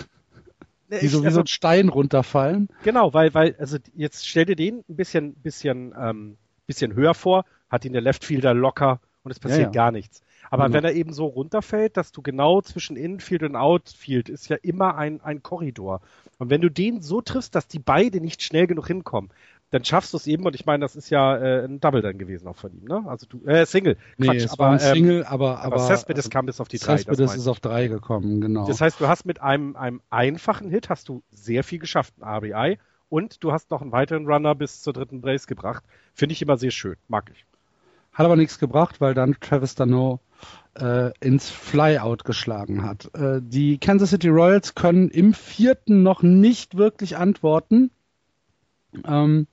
Die, 0.91 0.99
die 0.99 1.07
so 1.07 1.23
wie 1.23 1.25
also, 1.25 1.37
so 1.37 1.41
ein 1.41 1.47
Stein 1.47 1.89
runterfallen. 1.89 2.69
Genau, 2.83 3.15
weil, 3.15 3.33
weil, 3.33 3.55
also 3.57 3.77
jetzt 3.95 4.27
stell 4.27 4.45
dir 4.45 4.55
den 4.55 4.83
ein 4.87 4.95
bisschen, 4.95 5.33
bisschen, 5.33 5.95
ähm, 5.97 6.37
bisschen 6.67 6.93
höher 6.93 7.15
vor, 7.15 7.45
hat 7.67 7.83
ihn 7.85 7.93
der 7.93 8.01
Left 8.01 8.23
Fielder 8.23 8.53
locker 8.53 8.99
und 9.23 9.31
es 9.31 9.39
passiert 9.39 9.59
ja, 9.59 9.67
ja. 9.67 9.71
gar 9.71 9.91
nichts. 9.91 10.21
Aber 10.51 10.65
genau. 10.65 10.75
wenn 10.75 10.83
er 10.83 10.93
eben 10.93 11.13
so 11.13 11.25
runterfällt, 11.25 11.97
dass 11.97 12.11
du 12.11 12.21
genau 12.21 12.61
zwischen 12.61 12.95
Infield 12.95 13.41
und 13.41 13.55
Outfield 13.55 14.29
ist 14.29 14.49
ja 14.49 14.57
immer 14.61 14.95
ein, 14.95 15.19
ein 15.21 15.41
Korridor. 15.41 16.01
Und 16.37 16.51
wenn 16.51 16.61
du 16.61 16.69
den 16.69 17.01
so 17.01 17.21
triffst, 17.21 17.55
dass 17.55 17.67
die 17.67 17.79
beide 17.79 18.21
nicht 18.21 18.43
schnell 18.43 18.67
genug 18.67 18.85
hinkommen, 18.85 19.31
dann 19.73 19.83
schaffst 19.83 20.13
du 20.13 20.17
es 20.17 20.27
eben, 20.27 20.45
und 20.45 20.53
ich 20.53 20.67
meine, 20.67 20.81
das 20.81 20.95
ist 20.95 21.09
ja 21.09 21.35
äh, 21.35 21.65
ein 21.65 21.79
Double 21.79 22.03
dann 22.03 22.19
gewesen 22.19 22.47
auch 22.47 22.55
von 22.55 22.71
ihm, 22.73 22.85
ne? 22.85 23.03
Also 23.07 23.25
du, 23.27 23.43
äh, 23.47 23.65
Single. 23.65 23.97
Nee, 24.17 24.27
Quatsch, 24.27 24.43
es 24.43 24.51
aber, 24.51 24.65
war 24.65 24.71
ein 24.73 24.79
ähm, 24.79 24.93
Single, 24.93 25.23
aber, 25.23 25.61
aber, 25.61 25.77
aber 25.77 25.87
Cespedes 25.87 26.29
kam 26.29 26.45
bis 26.45 26.61
auf 26.61 26.67
die 26.67 26.77
drei. 26.77 26.97
Cespedes 26.97 27.33
ist 27.35 27.47
auf 27.47 27.59
drei 27.59 27.87
gekommen, 27.87 28.39
genau. 28.39 28.67
Das 28.67 28.81
heißt, 28.81 29.01
du 29.01 29.07
hast 29.07 29.25
mit 29.25 29.41
einem, 29.41 29.75
einem 29.75 30.01
einfachen 30.11 30.69
Hit 30.69 30.89
hast 30.89 31.09
du 31.09 31.23
sehr 31.31 31.63
viel 31.63 31.79
geschafft, 31.79 32.13
ein 32.21 32.23
RBI, 32.23 32.77
und 33.09 33.43
du 33.43 33.51
hast 33.51 33.71
noch 33.71 33.81
einen 33.81 33.91
weiteren 33.91 34.27
Runner 34.27 34.53
bis 34.53 34.83
zur 34.83 34.93
dritten 34.93 35.21
Brace 35.21 35.47
gebracht. 35.47 35.83
Finde 36.13 36.33
ich 36.33 36.41
immer 36.43 36.57
sehr 36.57 36.71
schön, 36.71 36.95
mag 37.07 37.31
ich. 37.33 37.43
Hat 38.13 38.27
aber 38.27 38.35
nichts 38.35 38.59
gebracht, 38.59 39.01
weil 39.01 39.15
dann 39.15 39.37
Travis 39.39 39.73
Dano 39.73 40.19
äh, 40.79 41.11
ins 41.19 41.49
Flyout 41.49 42.25
geschlagen 42.25 42.83
hat. 42.83 43.09
Äh, 43.15 43.41
die 43.41 43.79
Kansas 43.79 44.11
City 44.11 44.29
Royals 44.29 44.75
können 44.75 45.09
im 45.09 45.33
vierten 45.33 46.03
noch 46.03 46.21
nicht 46.21 46.77
wirklich 46.77 47.17
antworten. 47.17 47.89
Ähm, 49.05 49.47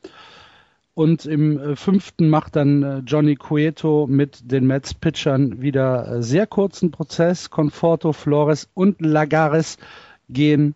und 0.95 1.25
im 1.25 1.59
äh, 1.59 1.77
fünften 1.77 2.29
macht 2.29 2.57
dann 2.57 2.83
äh, 2.83 2.99
Johnny 2.99 3.37
Cueto 3.37 4.07
mit 4.09 4.51
den 4.51 4.67
Mets-Pitchern 4.67 5.63
wieder 5.63 6.17
äh, 6.17 6.23
sehr 6.23 6.47
kurzen 6.47 6.91
Prozess. 6.91 7.51
Conforto, 7.51 8.13
Flores 8.13 8.69
und 8.75 9.01
Lagares 9.01 9.79
gehen 10.29 10.75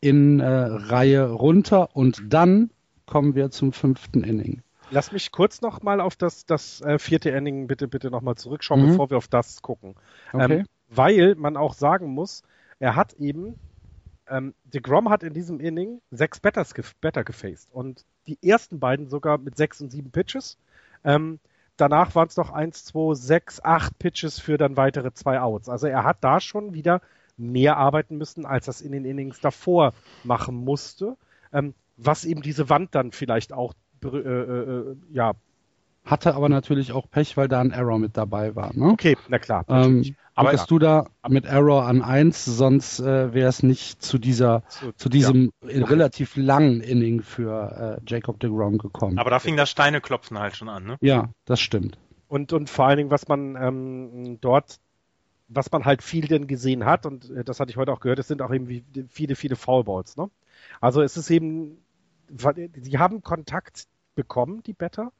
in 0.00 0.40
äh, 0.40 0.46
Reihe 0.46 1.30
runter 1.30 1.94
und 1.94 2.22
dann 2.28 2.70
kommen 3.06 3.34
wir 3.34 3.50
zum 3.50 3.72
fünften 3.72 4.24
Inning. 4.24 4.62
Lass 4.90 5.12
mich 5.12 5.32
kurz 5.32 5.62
noch 5.62 5.82
mal 5.82 6.00
auf 6.00 6.16
das, 6.16 6.44
das 6.44 6.82
äh, 6.82 6.98
vierte 6.98 7.30
Inning 7.30 7.66
bitte, 7.66 7.88
bitte 7.88 8.10
noch 8.10 8.20
mal 8.20 8.36
zurückschauen, 8.36 8.82
mhm. 8.82 8.88
bevor 8.88 9.10
wir 9.10 9.16
auf 9.16 9.28
das 9.28 9.62
gucken. 9.62 9.94
Okay. 10.32 10.58
Ähm, 10.58 10.66
weil 10.88 11.34
man 11.36 11.56
auch 11.56 11.72
sagen 11.72 12.08
muss, 12.08 12.42
er 12.78 12.96
hat 12.96 13.14
eben, 13.14 13.54
ähm, 14.28 14.54
Grom 14.70 15.10
hat 15.10 15.22
in 15.22 15.34
diesem 15.34 15.60
Inning 15.60 16.00
sechs 16.10 16.40
Batters 16.40 16.74
ge 16.74 16.84
Batter 17.00 17.24
gefaced 17.24 17.72
und 17.72 18.04
die 18.26 18.38
ersten 18.42 18.80
beiden 18.80 19.08
sogar 19.08 19.38
mit 19.38 19.56
sechs 19.56 19.80
und 19.80 19.90
sieben 19.90 20.10
Pitches. 20.10 20.58
Ähm, 21.04 21.40
danach 21.76 22.14
waren 22.14 22.28
es 22.28 22.36
noch 22.36 22.50
eins, 22.50 22.84
zwei, 22.84 23.14
sechs, 23.14 23.62
acht 23.62 23.98
Pitches 23.98 24.38
für 24.38 24.58
dann 24.58 24.76
weitere 24.76 25.12
zwei 25.12 25.40
Outs. 25.40 25.68
Also 25.68 25.86
er 25.86 26.04
hat 26.04 26.18
da 26.20 26.40
schon 26.40 26.74
wieder 26.74 27.00
mehr 27.36 27.76
arbeiten 27.76 28.18
müssen, 28.18 28.46
als 28.46 28.66
das 28.66 28.80
in 28.80 28.92
den 28.92 29.04
Innings 29.04 29.40
davor 29.40 29.94
machen 30.22 30.54
musste. 30.54 31.16
Ähm, 31.52 31.74
was 31.96 32.24
eben 32.24 32.42
diese 32.42 32.68
Wand 32.68 32.94
dann 32.94 33.12
vielleicht 33.12 33.52
auch 33.52 33.74
äh, 34.04 34.08
äh, 34.08 34.96
ja. 35.10 35.32
Hatte 36.04 36.34
aber 36.34 36.48
natürlich 36.48 36.92
auch 36.92 37.08
Pech, 37.08 37.36
weil 37.36 37.46
da 37.46 37.60
ein 37.60 37.70
Error 37.70 37.98
mit 37.98 38.16
dabei 38.16 38.56
war. 38.56 38.74
Ne? 38.74 38.86
Okay, 38.86 39.16
na 39.28 39.38
klar. 39.38 39.64
Ähm, 39.68 40.16
aber 40.34 40.54
ja. 40.54 40.64
du 40.66 40.78
da 40.78 41.06
mit 41.28 41.44
Error 41.44 41.86
an 41.86 42.02
1, 42.02 42.44
sonst 42.44 42.98
äh, 43.00 43.32
wäre 43.32 43.48
es 43.48 43.62
nicht 43.62 44.02
zu 44.02 44.18
dieser, 44.18 44.62
zu, 44.68 44.92
zu 44.92 45.08
diesem 45.08 45.52
ja. 45.62 45.84
relativ 45.84 46.36
langen 46.36 46.80
Inning 46.80 47.22
für 47.22 48.00
äh, 48.00 48.10
Jacob 48.10 48.40
de 48.40 48.50
Grom 48.50 48.78
gekommen. 48.78 49.18
Aber 49.18 49.30
da 49.30 49.38
fing 49.38 49.56
das 49.56 49.70
Steineklopfen 49.70 50.38
halt 50.38 50.56
schon 50.56 50.68
an, 50.68 50.84
ne? 50.84 50.96
Ja, 51.00 51.28
das 51.44 51.60
stimmt. 51.60 51.98
Und, 52.26 52.52
und 52.52 52.68
vor 52.68 52.86
allen 52.86 52.96
Dingen, 52.96 53.10
was 53.10 53.28
man 53.28 53.56
ähm, 53.56 54.38
dort, 54.40 54.80
was 55.48 55.70
man 55.70 55.84
halt 55.84 56.02
viel 56.02 56.26
denn 56.26 56.46
gesehen 56.46 56.84
hat, 56.84 57.06
und 57.06 57.30
äh, 57.30 57.44
das 57.44 57.60
hatte 57.60 57.70
ich 57.70 57.76
heute 57.76 57.92
auch 57.92 58.00
gehört, 58.00 58.18
es 58.18 58.26
sind 58.26 58.42
auch 58.42 58.52
eben 58.52 58.84
viele, 59.08 59.36
viele 59.36 59.54
Foulballs, 59.54 60.16
ne? 60.16 60.30
Also 60.80 61.02
es 61.02 61.16
ist 61.16 61.30
eben, 61.30 61.78
sie 62.28 62.98
haben 62.98 63.22
Kontakt 63.22 63.84
bekommen, 64.14 64.62
die 64.62 64.72
Better, 64.72 65.12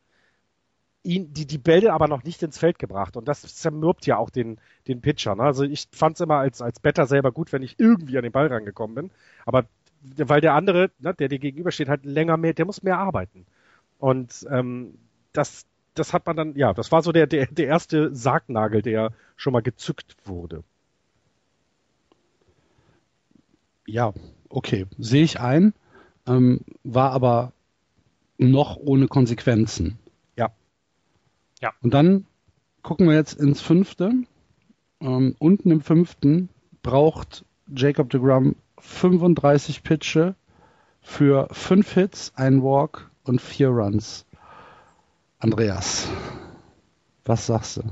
ihn, 1.05 1.33
die, 1.33 1.47
die 1.47 1.59
Bälle 1.59 1.93
aber 1.93 2.09
noch 2.09 2.23
nicht 2.25 2.43
ins 2.43 2.59
Feld 2.59 2.79
gebracht. 2.79 3.17
Und 3.17 3.29
das 3.29 3.43
zermürbt 3.57 4.07
ja 4.07 4.17
auch 4.17 4.31
den, 4.31 4.59
den 4.87 5.01
Pitcher. 5.01 5.35
Ne? 5.35 5.43
Also 5.43 5.65
ich 5.65 5.89
fand 5.93 6.17
es 6.17 6.21
immer 6.21 6.37
als, 6.37 6.63
als 6.63 6.81
Better 6.81 7.07
selber 7.07 7.33
gut, 7.33 7.53
wenn 7.53 7.63
ich 7.63 7.79
irgendwie 7.79 8.17
an 8.17 8.23
den 8.23 8.33
Ball 8.33 8.47
rangekommen 8.47 8.95
bin. 8.95 9.11
Aber 9.45 9.67
weil 10.17 10.41
der 10.41 10.55
andere, 10.55 10.91
ne, 10.99 11.15
der 11.15 11.29
dir 11.29 11.39
gegenübersteht, 11.39 11.89
halt 11.89 12.05
länger 12.05 12.37
mehr, 12.37 12.55
der 12.55 12.67
muss 12.67 12.83
mehr 12.83 12.99
arbeiten. 12.99 13.47
Und 13.99 14.47
ähm, 14.51 14.99
das, 15.33 15.67
das 15.95 16.13
hat 16.13 16.27
man 16.27 16.37
dann, 16.37 16.57
ja, 16.57 16.73
das 16.73 16.91
war 16.93 17.03
so 17.03 17.13
der, 17.13 17.27
der, 17.27 17.47
der 17.47 17.67
erste 17.67 18.15
Sargnagel, 18.15 18.83
der 18.83 19.13
schon 19.37 19.53
mal 19.53 19.63
gezückt 19.63 20.17
wurde. 20.25 20.65
Ja, 23.87 24.13
okay, 24.49 24.87
sehe 24.99 25.25
ich 25.25 25.41
ein. 25.41 25.75
Ähm, 26.27 26.61
war 26.85 27.13
aber 27.13 27.53
noch 28.39 28.77
ohne 28.77 29.09
Konsequenzen. 29.09 29.99
Ja. 31.63 31.73
Und 31.81 31.95
dann 31.95 32.27
gucken 32.83 33.09
wir 33.09 33.15
jetzt 33.15 33.35
ins 33.35 33.61
fünfte. 33.61 34.13
Ähm, 35.01 35.37
unten 35.39 35.71
im 35.71 35.81
fünften 35.81 36.49
braucht 36.83 37.45
Jacob 37.75 38.11
de 38.11 38.21
Grum 38.21 38.57
35 38.79 39.85
Pitche 39.85 40.35
für 41.01 41.49
fünf 41.53 41.95
Hits, 41.95 42.33
ein 42.35 42.63
Walk 42.63 43.11
und 43.23 43.41
vier 43.41 43.69
Runs. 43.69 44.27
Andreas, 45.39 46.09
was 47.25 47.47
sagst 47.47 47.77
du? 47.79 47.83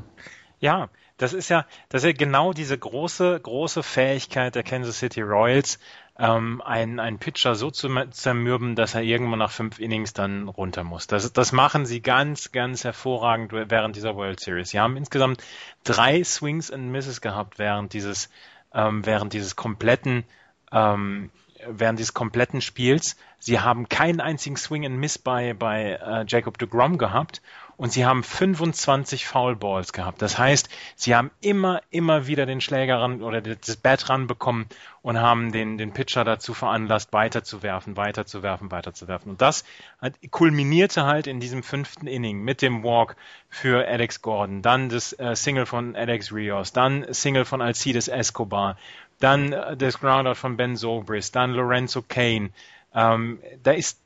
Ja, 0.58 0.90
das 1.20 1.34
ist 1.34 1.50
ja, 1.50 1.66
das 1.90 2.02
ist 2.02 2.06
ja 2.06 2.12
genau 2.12 2.54
diese 2.54 2.78
große, 2.78 3.38
große 3.40 3.82
Fähigkeit 3.82 4.54
der 4.54 4.62
Kansas 4.62 5.00
City 5.00 5.20
Royals, 5.20 5.78
ähm, 6.18 6.62
einen, 6.62 6.98
einen 6.98 7.18
Pitcher 7.18 7.54
so 7.54 7.70
zu 7.70 7.90
zermürben, 8.10 8.74
dass 8.74 8.94
er 8.94 9.02
irgendwann 9.02 9.40
nach 9.40 9.50
fünf 9.50 9.78
Innings 9.80 10.14
dann 10.14 10.48
runter 10.48 10.82
muss. 10.82 11.08
Das, 11.08 11.30
das 11.30 11.52
machen 11.52 11.84
sie 11.84 12.00
ganz, 12.00 12.52
ganz 12.52 12.84
hervorragend 12.84 13.52
während 13.52 13.96
dieser 13.96 14.16
World 14.16 14.40
Series. 14.40 14.70
Sie 14.70 14.80
haben 14.80 14.96
insgesamt 14.96 15.44
drei 15.84 16.24
Swings 16.24 16.70
and 16.70 16.90
Misses 16.90 17.20
gehabt 17.20 17.58
während 17.58 17.92
dieses, 17.92 18.30
ähm, 18.72 19.04
während 19.04 19.34
dieses 19.34 19.56
kompletten, 19.56 20.24
ähm, 20.72 21.30
während 21.68 21.98
dieses 21.98 22.14
kompletten 22.14 22.62
Spiels. 22.62 23.16
Sie 23.38 23.60
haben 23.60 23.90
keinen 23.90 24.22
einzigen 24.22 24.56
Swing 24.56 24.86
and 24.86 24.96
Miss 24.96 25.18
bei, 25.18 25.52
bei 25.52 25.98
äh, 26.02 26.24
Jacob 26.26 26.56
de 26.56 26.66
Grom 26.66 26.96
gehabt 26.96 27.42
und 27.80 27.90
sie 27.90 28.04
haben 28.04 28.22
25 28.22 29.26
Foul 29.26 29.56
Balls 29.56 29.94
gehabt. 29.94 30.20
Das 30.20 30.36
heißt, 30.36 30.68
sie 30.96 31.14
haben 31.14 31.30
immer, 31.40 31.80
immer 31.88 32.26
wieder 32.26 32.44
den 32.44 32.60
Schläger 32.60 33.00
ran 33.00 33.22
oder 33.22 33.40
das 33.40 33.76
Bat 33.76 34.10
ranbekommen 34.10 34.66
und 35.00 35.18
haben 35.18 35.50
den, 35.50 35.78
den 35.78 35.94
Pitcher 35.94 36.22
dazu 36.22 36.52
veranlasst, 36.52 37.14
weiterzuwerfen, 37.14 37.96
weiterzuwerfen, 37.96 38.70
weiterzuwerfen. 38.70 39.30
Und 39.30 39.40
das 39.40 39.64
hat, 39.98 40.12
kulminierte 40.30 41.06
halt 41.06 41.26
in 41.26 41.40
diesem 41.40 41.62
fünften 41.62 42.06
Inning 42.06 42.42
mit 42.42 42.60
dem 42.60 42.84
Walk 42.84 43.16
für 43.48 43.88
Alex 43.88 44.20
Gordon, 44.20 44.60
dann 44.60 44.90
das 44.90 45.14
äh, 45.14 45.34
Single 45.34 45.64
von 45.64 45.96
Alex 45.96 46.34
Rios, 46.34 46.74
dann 46.74 47.06
Single 47.14 47.46
von 47.46 47.62
Alcides 47.62 48.08
Escobar, 48.08 48.76
dann 49.20 49.54
äh, 49.54 49.74
das 49.78 50.00
Groundout 50.00 50.34
von 50.34 50.58
Ben 50.58 50.76
Zobrist, 50.76 51.34
dann 51.34 51.52
Lorenzo 51.52 52.02
Kane. 52.06 52.50
Ähm, 52.92 53.38
da 53.62 53.70
ist 53.70 54.02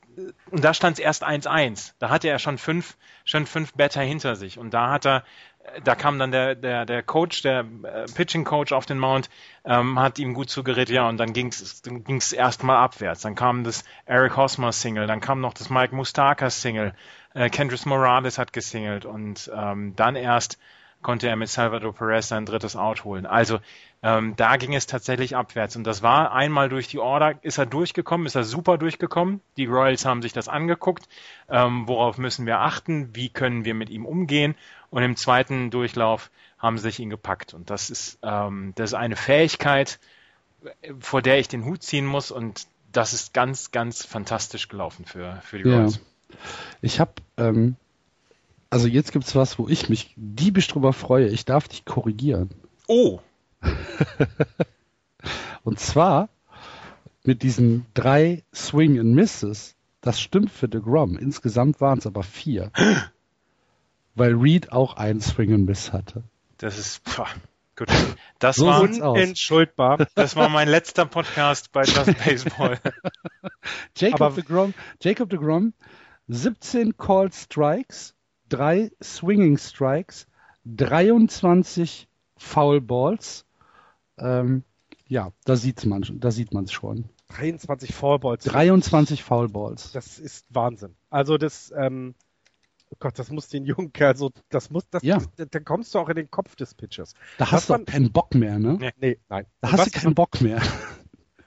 und 0.51 0.65
da 0.65 0.75
stand 0.75 0.99
es 0.99 1.05
erst 1.05 1.27
1-1. 1.27 1.95
Da 1.99 2.11
hatte 2.11 2.29
er 2.29 2.39
schon 2.39 2.59
fünf, 2.59 2.97
schon 3.25 3.47
fünf 3.47 3.73
Better 3.75 4.03
hinter 4.03 4.37
sich. 4.37 4.59
Und 4.59 4.73
da 4.73 4.91
hat 4.91 5.07
er, 5.07 5.25
da 5.83 5.95
kam 5.95 6.19
dann 6.19 6.31
der, 6.31 6.55
der, 6.55 6.87
der 6.87 7.03
Coach, 7.03 7.43
der 7.43 7.61
äh, 7.61 8.05
Pitching 8.15 8.45
Coach 8.45 8.73
auf 8.73 8.87
den 8.87 8.99
Mount, 8.99 9.31
ähm, 9.65 9.99
hat 9.99 10.19
ihm 10.19 10.35
gut 10.35 10.51
zugeredet, 10.51 10.95
ja, 10.95 11.09
und 11.09 11.17
dann 11.17 11.33
ging 11.33 11.49
es 11.49 11.83
ging's 11.83 12.33
erstmal 12.33 12.77
abwärts. 12.77 13.23
Dann 13.23 13.35
kam 13.35 13.65
das 13.65 13.85
Eric 14.07 14.37
Hosmer 14.37 14.73
Single, 14.73 15.07
dann 15.07 15.21
kam 15.21 15.41
noch 15.41 15.55
das 15.55 15.71
Mike 15.71 15.95
Mustaka 15.95 16.51
Single, 16.51 16.95
äh, 17.35 17.49
Kendris 17.49 17.87
Morales 17.87 18.39
hat 18.39 18.53
gesingelt 18.53 19.05
und 19.05 19.51
ähm, 19.55 19.95
dann 19.97 20.17
erst 20.17 20.59
konnte 21.03 21.29
er 21.29 21.37
mit 21.37 21.49
Salvador 21.49 21.95
Perez 21.95 22.29
sein 22.29 22.47
drittes 22.47 22.77
Out 22.77 23.05
holen. 23.05 23.27
Also 23.27 23.61
ähm, 24.05 24.37
da 24.37 24.59
ging 24.59 24.75
es 24.75 24.87
tatsächlich 24.87 25.35
abwärts. 25.35 25.77
Und 25.77 25.85
das 25.85 26.03
war 26.03 26.33
einmal 26.33 26.69
durch 26.69 26.89
die 26.89 26.99
Order, 26.99 27.39
ist 27.41 27.57
er 27.57 27.65
durchgekommen, 27.65 28.27
ist 28.27 28.35
er 28.35 28.45
super 28.45 28.77
durchgekommen. 28.77 29.41
Die 29.57 29.65
Royals 29.65 30.05
haben 30.05 30.21
sich 30.21 30.35
das 30.35 30.47
angeguckt. 30.47 31.09
Ähm, 31.49 31.89
worauf 31.89 32.19
müssen 32.19 32.45
wir 32.45 32.61
achten? 32.61 33.17
Wie 33.17 33.31
können 33.31 33.65
wir 33.65 33.73
mit 33.73 33.89
ihm 33.89 34.05
umgehen? 34.05 34.57
Und 34.91 35.03
im 35.03 35.17
zweiten 35.17 35.71
Durchlauf 35.71 36.31
haben 36.59 36.77
sie 36.77 36.83
sich 36.83 37.01
ihn 37.01 37.09
gepackt. 37.09 37.55
Und 37.55 37.71
das 37.71 37.89
ist, 37.89 38.19
ähm, 38.23 38.75
das 38.75 38.91
ist 38.91 38.95
eine 38.95 39.17
Fähigkeit, 39.17 39.99
vor 41.01 41.23
der 41.23 41.39
ich 41.39 41.49
den 41.49 41.65
Hut 41.65 41.83
ziehen 41.83 42.05
muss. 42.05 42.31
Und 42.31 42.67
das 42.93 43.15
ist 43.15 43.33
ganz, 43.33 43.71
ganz 43.71 44.05
fantastisch 44.05 44.69
gelaufen 44.69 45.07
für, 45.07 45.41
für 45.43 45.57
die 45.57 45.65
Royals. 45.65 45.97
Ja. 45.97 46.37
Ich 46.83 47.01
habe 47.01 47.13
ähm, 47.39 47.77
also 48.69 48.89
jetzt 48.89 49.13
gibt 49.13 49.25
es 49.25 49.35
was, 49.35 49.59
wo 49.59 49.69
ich 49.69 49.89
mich 49.89 50.13
diebisch 50.17 50.67
drüber 50.69 50.93
freue. 50.93 51.29
Ich 51.29 51.45
darf 51.45 51.69
dich 51.69 51.85
korrigieren. 51.85 52.51
Oh! 52.89 53.21
Und 55.65 55.79
zwar 55.81 56.29
mit 57.23 57.43
diesen 57.43 57.87
drei 57.95 58.45
Swing 58.55 58.99
and 58.99 59.15
Misses. 59.15 59.75
Das 60.01 60.21
stimmt 60.21 60.51
für 60.51 60.69
The 60.71 60.81
Grom. 60.81 61.17
Insgesamt 61.17 61.81
waren 61.81 61.99
es 61.99 62.07
aber 62.07 62.23
vier. 62.23 62.71
weil 64.15 64.35
Reed 64.35 64.73
auch 64.73 64.97
einen 64.97 65.21
Swing 65.21 65.53
and 65.53 65.67
Miss 65.67 65.93
hatte. 65.93 66.23
Das 66.59 66.79
ist 66.79 67.07
pff, 67.09 67.23
gut. 67.77 67.89
Das 68.39 68.57
so 68.57 68.67
war 68.67 68.81
unentschuldbar. 68.83 70.07
Das 70.15 70.37
war 70.37 70.49
mein 70.49 70.69
letzter 70.69 71.07
Podcast 71.07 71.73
bei 71.73 71.83
Just 71.83 72.17
Baseball. 72.25 72.79
Jacob 73.97 74.21
aber, 74.21 74.35
de 74.37 74.45
Grom, 74.45 74.75
Jacob 75.01 75.31
de 75.31 75.39
Grom, 75.39 75.73
17 76.29 76.97
Call 76.97 77.33
Strikes, 77.33 78.15
drei 78.49 78.91
Swinging 79.03 79.59
Strikes, 79.59 80.27
23 80.65 82.09
Foul 82.37 82.81
Balls. 82.81 83.45
Ähm, 84.19 84.65
ja, 85.07 85.33
da 85.45 85.57
sieht's 85.57 85.85
man, 85.85 86.05
da 86.21 86.31
sieht 86.31 86.53
man 86.53 86.65
es 86.65 86.73
schon. 86.73 87.09
23 87.29 87.95
Foul 87.95 88.19
Balls. 88.19 88.45
23 88.45 89.23
Foul 89.23 89.49
Balls. 89.49 89.93
Das 89.93 90.19
ist 90.19 90.47
Wahnsinn. 90.51 90.95
Also 91.11 91.37
das, 91.37 91.73
ähm, 91.77 92.15
oh 92.91 92.97
Gott, 92.99 93.19
das 93.19 93.31
muss 93.31 93.49
den 93.49 93.65
jungen 93.65 93.93
Kerl 93.93 94.17
so, 94.17 94.31
das 94.51 94.71
muss, 94.71 94.89
das, 94.91 95.03
ja. 95.03 95.19
das, 95.37 95.49
da 95.51 95.61
kommst 95.61 95.95
du 95.95 95.99
auch 95.99 96.09
in 96.09 96.17
den 96.17 96.31
Kopf 96.31 96.57
des 96.57 96.75
Pitchers. 96.75 97.15
Da 97.39 97.51
hast 97.51 97.71
du 97.71 97.85
keinen 97.85 98.13
Bock 98.13 98.35
mehr, 98.35 98.59
ne? 98.59 98.93
Nee 98.99 99.19
nein. 99.29 99.47
Da 99.61 99.73
hast 99.73 99.87
du 99.87 99.91
keinen 99.91 100.15
Bock 100.15 100.41
mehr. 100.41 100.63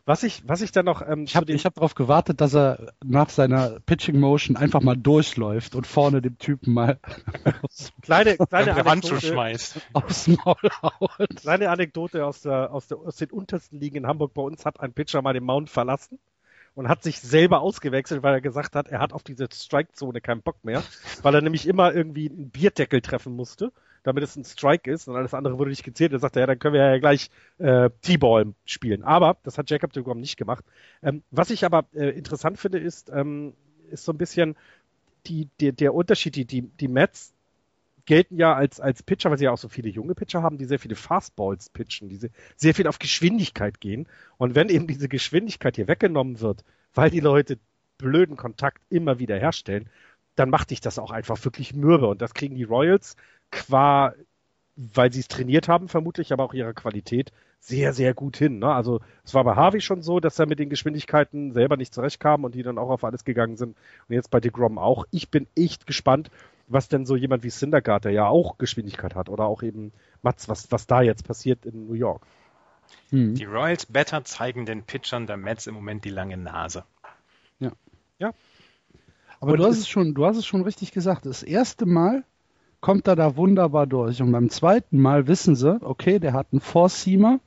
Was 0.08 0.24
ich, 0.24 0.42
was 0.48 0.62
ich 0.62 0.72
dann 0.72 0.86
noch. 0.86 1.06
Ähm, 1.06 1.26
ich 1.26 1.36
habe 1.36 1.54
hab 1.54 1.76
darauf 1.76 1.94
gewartet, 1.94 2.40
dass 2.40 2.56
er 2.56 2.94
nach 3.04 3.28
seiner 3.30 3.82
Pitching 3.82 4.18
Motion 4.22 4.56
einfach 4.56 4.82
mal 4.82 4.96
durchläuft 4.96 5.76
und 5.76 5.86
vorne 5.86 6.22
dem 6.22 6.38
Typen 6.38 6.74
mal 6.74 6.98
kleine, 8.02 8.38
kleine 8.50 8.74
Anekdote, 8.74 9.20
schmeißt. 9.20 9.82
aufs 9.92 10.28
Maul 10.30 10.70
haut. 10.82 11.36
Kleine 11.36 11.70
Anekdote 11.70 12.26
aus, 12.26 12.42
der, 12.42 12.72
aus, 12.72 12.88
der, 12.88 13.00
aus 13.00 13.18
den 13.18 13.32
untersten 13.32 13.82
Ligen 13.82 13.98
in 13.98 14.08
Hamburg. 14.08 14.34
Bei 14.34 14.44
uns 14.44 14.66
hat 14.66 14.80
ein 14.80 14.94
Pitcher 14.94 15.22
mal 15.22 15.34
den 15.34 15.44
Mount 15.44 15.70
verlassen 15.70 16.20
und 16.74 16.88
hat 16.88 17.04
sich 17.04 17.20
selber 17.20 17.60
ausgewechselt, 17.60 18.24
weil 18.24 18.36
er 18.36 18.42
gesagt 18.42 18.76
hat, 18.76 18.88
er 18.88 19.02
hat 19.02 19.12
auf 19.12 19.24
diese 19.24 19.50
Strike-Zone 19.54 20.22
keinen 20.22 20.42
Bock 20.42 20.64
mehr, 20.64 20.84
weil 21.22 21.36
er 21.36 21.42
nämlich 21.42 21.68
immer 21.68 21.94
irgendwie 21.94 22.30
einen 22.30 22.50
Bierdeckel 22.50 23.02
treffen 23.02 23.36
musste 23.36 23.74
damit 24.08 24.24
es 24.24 24.36
ein 24.36 24.46
Strike 24.46 24.90
ist 24.90 25.08
und 25.08 25.16
alles 25.16 25.34
andere 25.34 25.60
wurde 25.60 25.70
nicht 25.70 25.84
gezählt. 25.84 26.14
Er 26.14 26.20
sagte, 26.20 26.40
ja, 26.40 26.48
dann 26.48 26.58
können 26.58 26.74
wir 26.74 26.82
ja 26.82 26.98
gleich 26.98 27.30
äh, 27.58 27.90
T-Ball 28.02 28.54
spielen. 28.66 29.04
Aber 29.04 29.38
das 29.44 29.58
hat 29.58 29.70
Jacob 29.70 29.92
de 29.92 30.02
Grom 30.02 30.20
nicht 30.20 30.38
gemacht. 30.38 30.64
Ähm, 31.04 31.24
was 31.30 31.50
ich 31.50 31.66
aber 31.66 31.86
äh, 31.94 32.10
interessant 32.10 32.58
finde, 32.58 32.80
ist, 32.80 33.10
ähm, 33.14 33.54
ist 33.92 34.06
so 34.06 34.14
ein 34.14 34.18
bisschen 34.18 34.56
die, 35.26 35.50
die, 35.60 35.74
der 35.74 35.94
Unterschied. 35.94 36.36
Die, 36.38 36.46
die, 36.46 36.62
die 36.62 36.88
Mets 36.88 37.34
gelten 38.06 38.38
ja 38.38 38.56
als, 38.56 38.80
als 38.80 39.04
Pitcher, 39.04 39.30
weil 39.30 39.38
sie 39.38 39.44
ja 39.44 39.52
auch 39.52 39.58
so 39.58 39.68
viele 39.68 39.90
junge 39.90 40.16
Pitcher 40.16 40.42
haben, 40.42 40.58
die 40.58 40.66
sehr 40.66 40.80
viele 40.80 40.96
Fastballs 40.96 41.70
pitchen, 41.70 42.08
die 42.08 42.30
sehr 42.56 42.74
viel 42.74 42.88
auf 42.88 43.00
Geschwindigkeit 43.00 43.82
gehen. 43.82 44.08
Und 44.38 44.56
wenn 44.56 44.70
eben 44.70 44.88
diese 44.88 45.10
Geschwindigkeit 45.10 45.76
hier 45.76 45.90
weggenommen 45.90 46.40
wird, 46.40 46.64
weil 46.94 47.10
die 47.10 47.20
Leute 47.20 47.60
blöden 47.98 48.38
Kontakt 48.38 48.82
immer 48.90 49.20
wieder 49.20 49.38
herstellen, 49.38 49.90
dann 50.38 50.50
macht 50.50 50.70
dich 50.70 50.80
das 50.80 51.00
auch 51.00 51.12
einfach 51.12 51.44
wirklich 51.44 51.74
mürbe. 51.74 52.08
Und 52.08 52.22
das 52.22 52.34
kriegen 52.34 52.56
die 52.56 52.64
Royals 52.64 53.16
qua, 53.52 54.14
weil 54.76 55.12
sie 55.12 55.20
es 55.20 55.28
trainiert 55.28 55.68
haben, 55.68 55.90
vermutlich, 55.90 56.32
aber 56.32 56.44
auch 56.44 56.54
ihrer 56.54 56.74
Qualität 56.74 57.34
sehr, 57.60 57.92
sehr 57.94 58.14
gut 58.14 58.38
hin. 58.38 58.60
Ne? 58.60 58.72
Also 58.72 59.02
es 59.26 59.34
war 59.34 59.44
bei 59.44 59.56
Harvey 59.56 59.82
schon 59.82 60.04
so, 60.04 60.20
dass 60.20 60.38
er 60.38 60.46
mit 60.46 60.60
den 60.60 60.70
Geschwindigkeiten 60.70 61.54
selber 61.54 61.76
nicht 61.76 61.94
zurechtkam 61.94 62.44
und 62.44 62.54
die 62.54 62.62
dann 62.62 62.78
auch 62.78 62.90
auf 62.90 63.04
alles 63.04 63.26
gegangen 63.26 63.58
sind. 63.58 63.76
Und 64.08 64.16
jetzt 64.16 64.30
bei 64.30 64.40
DeGrom 64.40 64.78
auch. 64.78 65.06
Ich 65.10 65.32
bin 65.32 65.48
echt 65.56 65.88
gespannt, 65.88 66.30
was 66.68 66.88
denn 66.88 67.06
so 67.08 67.16
jemand 67.16 67.44
wie 67.44 67.50
Syndergaard, 67.50 68.06
der 68.06 68.12
ja 68.12 68.28
auch 68.28 68.60
Geschwindigkeit 68.60 69.16
hat, 69.16 69.30
oder 69.30 69.46
auch 69.46 69.64
eben 69.64 69.92
Mats, 70.22 70.48
was, 70.48 70.72
was 70.72 70.86
da 70.86 71.02
jetzt 71.02 71.26
passiert 71.26 71.66
in 71.66 71.88
New 71.88 71.94
York. 71.94 72.22
Hm. 73.10 73.34
Die 73.34 73.46
Royals 73.46 73.88
Better 73.88 74.24
zeigen 74.24 74.66
den 74.66 74.84
Pitchern 74.84 75.26
der 75.26 75.38
Mets 75.38 75.66
im 75.66 75.74
Moment 75.74 76.06
die 76.06 76.10
lange 76.10 76.38
Nase. 76.38 76.84
Ja. 77.60 77.72
Ja. 78.20 78.34
Aber 79.40 79.54
und 79.54 79.60
du 79.60 79.66
hast 79.66 79.78
es 79.78 79.88
schon, 79.88 80.14
du 80.14 80.26
hast 80.26 80.38
es 80.38 80.46
schon 80.46 80.64
richtig 80.64 80.92
gesagt. 80.92 81.26
Das 81.26 81.44
erste 81.44 81.86
Mal 81.86 82.24
kommt 82.82 83.08
er 83.08 83.16
da 83.16 83.36
wunderbar 83.36 83.88
durch. 83.88 84.22
Und 84.22 84.32
beim 84.32 84.50
zweiten 84.50 85.00
Mal 85.00 85.28
wissen 85.28 85.56
sie, 85.56 85.82
okay, 85.84 86.20
der 86.20 86.34
hat 86.34 86.48
einen 86.52 86.62
Four-Seamer. 86.62 87.40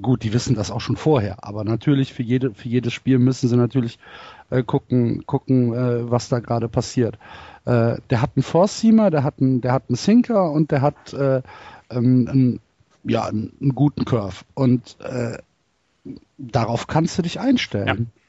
Gut, 0.00 0.22
die 0.22 0.32
wissen 0.32 0.54
das 0.54 0.70
auch 0.70 0.80
schon 0.80 0.96
vorher, 0.96 1.42
aber 1.44 1.64
natürlich 1.64 2.14
für, 2.14 2.22
jede, 2.22 2.54
für 2.54 2.68
jedes 2.68 2.92
Spiel 2.92 3.18
müssen 3.18 3.48
sie 3.48 3.56
natürlich 3.56 3.98
äh, 4.50 4.62
gucken, 4.62 5.26
gucken 5.26 5.74
äh, 5.74 6.08
was 6.08 6.28
da 6.28 6.38
gerade 6.38 6.68
passiert. 6.68 7.18
Äh, 7.64 7.96
der 8.08 8.22
hat 8.22 8.30
einen 8.36 8.44
Four-Seamer, 8.44 9.10
der 9.10 9.24
hat 9.24 9.40
einen, 9.40 9.60
der 9.60 9.72
hat 9.72 9.84
einen 9.88 9.96
Sinker 9.96 10.52
und 10.52 10.70
der 10.70 10.80
hat 10.80 11.12
äh, 11.12 11.42
ähm, 11.90 12.28
einen, 12.30 12.60
ja, 13.02 13.24
einen, 13.24 13.52
einen, 13.60 13.74
guten 13.74 14.04
Curve. 14.04 14.44
Und 14.54 14.96
äh, 15.00 15.38
darauf 16.38 16.86
kannst 16.86 17.18
du 17.18 17.22
dich 17.22 17.40
einstellen. 17.40 18.12
Ja. 18.14 18.23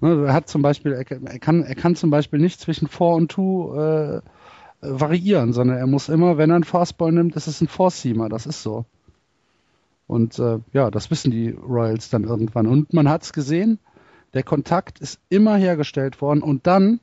Ne, 0.00 0.26
er 0.26 0.32
hat 0.32 0.48
zum 0.48 0.62
Beispiel, 0.62 0.92
er 0.92 1.04
kann, 1.04 1.62
er 1.62 1.74
kann 1.74 1.96
zum 1.96 2.10
Beispiel 2.10 2.38
nicht 2.38 2.60
zwischen 2.60 2.88
Four 2.88 3.16
und 3.16 3.30
Two 3.30 3.74
äh, 3.74 4.20
variieren, 4.80 5.52
sondern 5.52 5.78
er 5.78 5.86
muss 5.86 6.08
immer, 6.08 6.38
wenn 6.38 6.50
er 6.50 6.56
einen 6.56 6.64
Fastball 6.64 7.12
nimmt, 7.12 7.34
ist 7.34 7.48
es 7.48 7.60
ein 7.60 7.68
Four-Seamer, 7.68 8.28
das 8.28 8.46
ist 8.46 8.62
so. 8.62 8.84
Und 10.06 10.38
äh, 10.38 10.58
ja, 10.72 10.90
das 10.90 11.10
wissen 11.10 11.30
die 11.30 11.50
Royals 11.50 12.10
dann 12.10 12.24
irgendwann. 12.24 12.66
Und 12.66 12.92
man 12.94 13.08
hat 13.08 13.24
es 13.24 13.32
gesehen, 13.32 13.78
der 14.34 14.42
Kontakt 14.42 15.00
ist 15.00 15.20
immer 15.28 15.56
hergestellt 15.56 16.20
worden 16.20 16.42
und 16.42 16.66
dann 16.66 17.00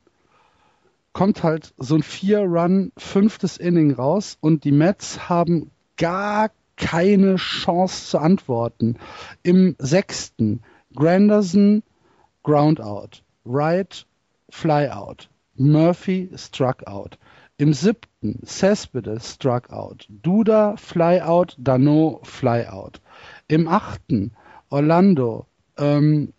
kommt 1.11 1.43
halt 1.43 1.73
so 1.77 1.95
ein 1.95 2.03
Vier-Run, 2.03 2.91
fünftes 2.97 3.57
Inning 3.57 3.93
raus 3.93 4.37
und 4.41 4.63
die 4.63 4.71
Mets 4.71 5.29
haben 5.29 5.71
gar 5.97 6.51
keine 6.77 7.35
Chance 7.35 8.09
zu 8.09 8.19
antworten. 8.19 8.97
Im 9.43 9.75
sechsten 9.79 10.61
Granderson 10.93 11.83
Ground 12.45 12.79
out. 12.79 13.21
Wright, 13.43 14.05
fly 14.51 14.87
out. 14.87 15.27
Murphy 15.57 16.29
struck 16.35 16.83
out. 16.85 17.17
Im 17.57 17.73
siebten 17.73 18.45
Cespedes 18.45 19.25
struck 19.25 19.73
out. 19.73 20.05
Duda 20.21 20.77
fly 20.77 21.19
out, 21.19 21.55
Dano 21.57 22.19
fly 22.23 22.63
out. 22.67 23.01
Im 23.47 23.67
achten 23.67 24.31
Orlando 24.69 25.47
ähm, 25.79 26.33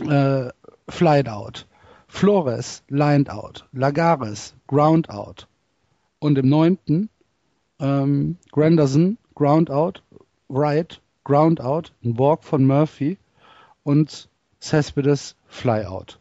äh, 0.00 0.50
flied 0.88 1.28
out. 1.28 1.66
Flores 2.08 2.82
lined 2.88 3.30
out. 3.30 3.64
Lagares 3.72 4.54
ground 4.66 5.08
out. 5.08 5.46
Und 6.18 6.36
im 6.36 6.48
neunten 6.48 7.10
ähm, 7.78 8.38
Granderson 8.50 9.18
ground 9.36 9.70
out. 9.70 10.02
Wright 10.48 11.00
ground 11.22 11.60
out. 11.60 11.92
Ein 12.02 12.18
Walk 12.18 12.42
von 12.42 12.66
Murphy 12.66 13.18
und 13.84 14.28
Cespedes 14.66 15.36
fly 15.46 15.84
out. 15.84 16.20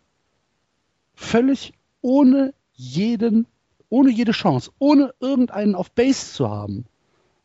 Völlig 1.15 1.73
ohne 2.01 2.53
jeden 2.73 3.47
ohne 3.89 4.11
jede 4.11 4.31
Chance, 4.31 4.71
ohne 4.79 5.13
irgendeinen 5.19 5.75
auf 5.75 5.91
Base 5.91 6.33
zu 6.33 6.49
haben. 6.49 6.85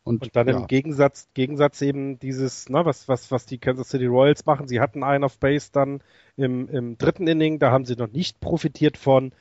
Und, 0.03 0.23
und 0.23 0.35
dann 0.35 0.47
ja. 0.47 0.57
im 0.57 0.67
Gegensatz, 0.67 1.29
Gegensatz 1.33 1.81
eben 1.81 2.17
dieses, 2.19 2.69
ne, 2.69 2.83
was, 2.83 3.07
was, 3.07 3.31
was 3.31 3.45
die 3.45 3.59
Kansas 3.59 3.89
City 3.89 4.07
Royals 4.07 4.45
machen. 4.45 4.67
Sie 4.67 4.79
hatten 4.79 5.03
einen 5.03 5.23
auf 5.23 5.37
Base 5.37 5.69
dann 5.71 6.01
im, 6.37 6.67
im 6.69 6.97
dritten 6.97 7.27
Inning, 7.27 7.59
da 7.59 7.71
haben 7.71 7.85
sie 7.85 7.95
noch 7.95 8.11
nicht 8.11 8.39
profitiert 8.39 8.97
von. 8.97 9.31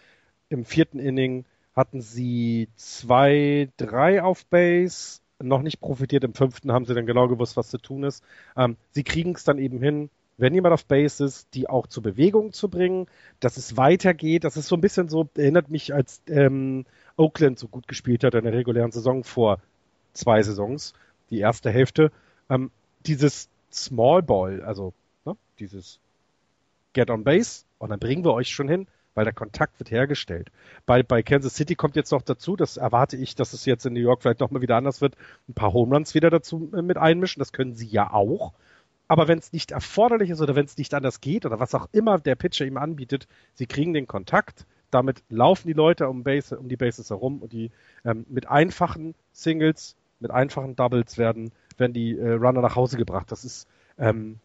Im 0.50 0.64
vierten 0.64 0.98
Inning 0.98 1.46
hatten 1.74 2.00
sie 2.00 2.68
zwei, 2.76 3.70
drei 3.76 4.22
auf 4.22 4.44
Base, 4.46 5.20
noch 5.42 5.62
nicht 5.62 5.80
profitiert. 5.80 6.24
Im 6.24 6.34
fünften 6.34 6.72
haben 6.72 6.84
sie 6.84 6.94
dann 6.94 7.06
genau 7.06 7.26
gewusst, 7.26 7.56
was 7.56 7.70
zu 7.70 7.78
tun 7.78 8.04
ist. 8.04 8.22
Ähm, 8.56 8.76
sie 8.90 9.04
kriegen 9.04 9.34
es 9.34 9.44
dann 9.44 9.58
eben 9.58 9.80
hin, 9.80 10.10
wenn 10.40 10.54
jemand 10.54 10.72
auf 10.72 10.86
Base 10.86 11.24
ist, 11.24 11.54
die 11.54 11.68
auch 11.68 11.86
zur 11.86 12.02
Bewegung 12.02 12.52
zu 12.52 12.68
bringen, 12.68 13.06
dass 13.40 13.56
es 13.56 13.76
weitergeht. 13.76 14.44
Das 14.44 14.56
ist 14.56 14.68
so 14.68 14.76
ein 14.76 14.80
bisschen 14.80 15.08
so, 15.08 15.28
erinnert 15.36 15.70
mich, 15.70 15.94
als 15.94 16.22
ähm, 16.28 16.84
Oakland 17.16 17.58
so 17.58 17.68
gut 17.68 17.88
gespielt 17.88 18.24
hat 18.24 18.34
in 18.34 18.44
der 18.44 18.52
regulären 18.52 18.92
Saison 18.92 19.24
vor 19.24 19.58
zwei 20.12 20.42
Saisons, 20.42 20.94
die 21.30 21.38
erste 21.38 21.70
Hälfte. 21.70 22.10
Ähm, 22.48 22.70
dieses 23.06 23.48
Small 23.72 24.22
Ball, 24.22 24.62
also 24.62 24.92
ne, 25.24 25.36
dieses 25.58 26.00
Get 26.92 27.10
on 27.10 27.24
Base 27.24 27.64
und 27.78 27.90
dann 27.90 28.00
bringen 28.00 28.24
wir 28.24 28.32
euch 28.32 28.48
schon 28.48 28.68
hin, 28.68 28.86
weil 29.14 29.24
der 29.24 29.34
Kontakt 29.34 29.78
wird 29.78 29.90
hergestellt. 29.90 30.50
Bei, 30.86 31.02
bei 31.02 31.22
Kansas 31.22 31.54
City 31.54 31.74
kommt 31.74 31.96
jetzt 31.96 32.12
noch 32.12 32.22
dazu, 32.22 32.56
das 32.56 32.76
erwarte 32.76 33.16
ich, 33.16 33.34
dass 33.34 33.52
es 33.52 33.64
jetzt 33.64 33.86
in 33.86 33.92
New 33.92 34.00
York 34.00 34.22
vielleicht 34.22 34.40
nochmal 34.40 34.62
wieder 34.62 34.76
anders 34.76 35.00
wird, 35.00 35.16
ein 35.48 35.54
paar 35.54 35.72
Home 35.72 35.94
Runs 35.94 36.14
wieder 36.14 36.30
dazu 36.30 36.70
äh, 36.74 36.82
mit 36.82 36.96
einmischen. 36.96 37.40
Das 37.40 37.52
können 37.52 37.74
sie 37.74 37.86
ja 37.86 38.12
auch. 38.12 38.52
Aber 39.10 39.26
wenn 39.26 39.40
es 39.40 39.52
nicht 39.52 39.72
erforderlich 39.72 40.30
ist 40.30 40.40
oder 40.40 40.54
wenn 40.54 40.66
es 40.66 40.76
nicht 40.76 40.94
anders 40.94 41.20
geht 41.20 41.44
oder 41.44 41.58
was 41.58 41.74
auch 41.74 41.88
immer 41.90 42.20
der 42.20 42.36
Pitcher 42.36 42.64
ihm 42.64 42.76
anbietet, 42.76 43.26
sie 43.54 43.66
kriegen 43.66 43.92
den 43.92 44.06
Kontakt, 44.06 44.66
damit 44.92 45.24
laufen 45.28 45.66
die 45.66 45.74
Leute 45.74 46.08
um, 46.08 46.22
Base, 46.22 46.56
um 46.56 46.68
die 46.68 46.76
Bases 46.76 47.10
herum 47.10 47.42
und 47.42 47.52
die 47.52 47.72
ähm, 48.04 48.24
mit 48.28 48.48
einfachen 48.48 49.16
Singles, 49.32 49.96
mit 50.20 50.30
einfachen 50.30 50.76
Doubles 50.76 51.18
werden, 51.18 51.50
werden 51.76 51.92
die 51.92 52.16
äh, 52.16 52.34
Runner 52.34 52.60
nach 52.60 52.76
Hause 52.76 52.98
gebracht. 52.98 53.32
Das 53.32 53.44
ist, 53.44 53.66
ähm, 53.98 54.38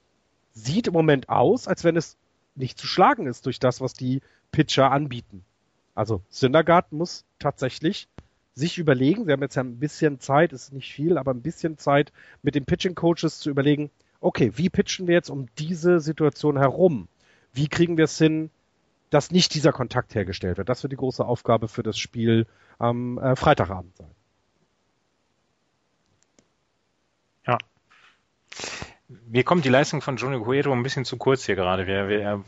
sieht 0.54 0.88
im 0.88 0.94
Moment 0.94 1.30
aus, 1.30 1.68
als 1.68 1.84
wenn 1.84 1.96
es 1.96 2.18
nicht 2.56 2.80
zu 2.80 2.88
schlagen 2.88 3.28
ist 3.28 3.46
durch 3.46 3.60
das, 3.60 3.82
was 3.82 3.94
die 3.94 4.22
Pitcher 4.52 4.92
anbieten. 4.92 5.46
Also 5.94 6.24
Syndergaard 6.30 6.92
muss 6.92 7.24
tatsächlich 7.38 8.08
sich 8.56 8.80
überlegen, 8.80 9.28
wir 9.28 9.34
haben 9.34 9.44
jetzt 9.44 9.58
ja 9.58 9.64
ein 9.64 9.78
bisschen 9.78 10.20
Zeit, 10.20 10.54
ist 10.54 10.74
nicht 10.74 10.92
viel, 10.92 11.20
aber 11.20 11.36
ein 11.36 11.44
bisschen 11.44 11.78
Zeit 11.78 12.12
mit 12.42 12.56
den 12.56 12.66
Pitching 12.66 12.96
Coaches 12.96 13.38
zu 13.38 13.52
überlegen, 13.52 13.92
okay, 14.26 14.52
wie 14.56 14.70
pitchen 14.70 15.08
wir 15.08 15.14
jetzt 15.14 15.30
um 15.30 15.48
diese 15.58 16.00
Situation 16.00 16.58
herum? 16.58 17.08
Wie 17.54 17.68
kriegen 17.68 17.96
wir 17.98 18.06
es 18.06 18.18
hin, 18.18 18.50
dass 19.12 19.32
nicht 19.32 19.54
dieser 19.54 19.72
Kontakt 19.72 20.16
hergestellt 20.16 20.58
wird? 20.58 20.68
Das 20.68 20.84
wird 20.84 20.92
die 20.92 20.98
große 20.98 21.24
Aufgabe 21.24 21.68
für 21.68 21.84
das 21.84 21.98
Spiel 21.98 22.48
am 22.80 23.20
äh, 23.20 23.36
Freitagabend 23.36 23.96
sein. 23.96 24.12
Ja. 27.46 27.58
Mir 29.08 29.44
kommt 29.44 29.66
die 29.66 29.70
Leistung 29.70 30.02
von 30.02 30.18
Johnny 30.18 30.44
Cueto 30.44 30.72
ein 30.72 30.82
bisschen 30.82 31.06
zu 31.06 31.18
kurz 31.18 31.46
hier 31.46 31.56
gerade. 31.56 31.86
Wir, 31.86 32.08
wir 32.10 32.44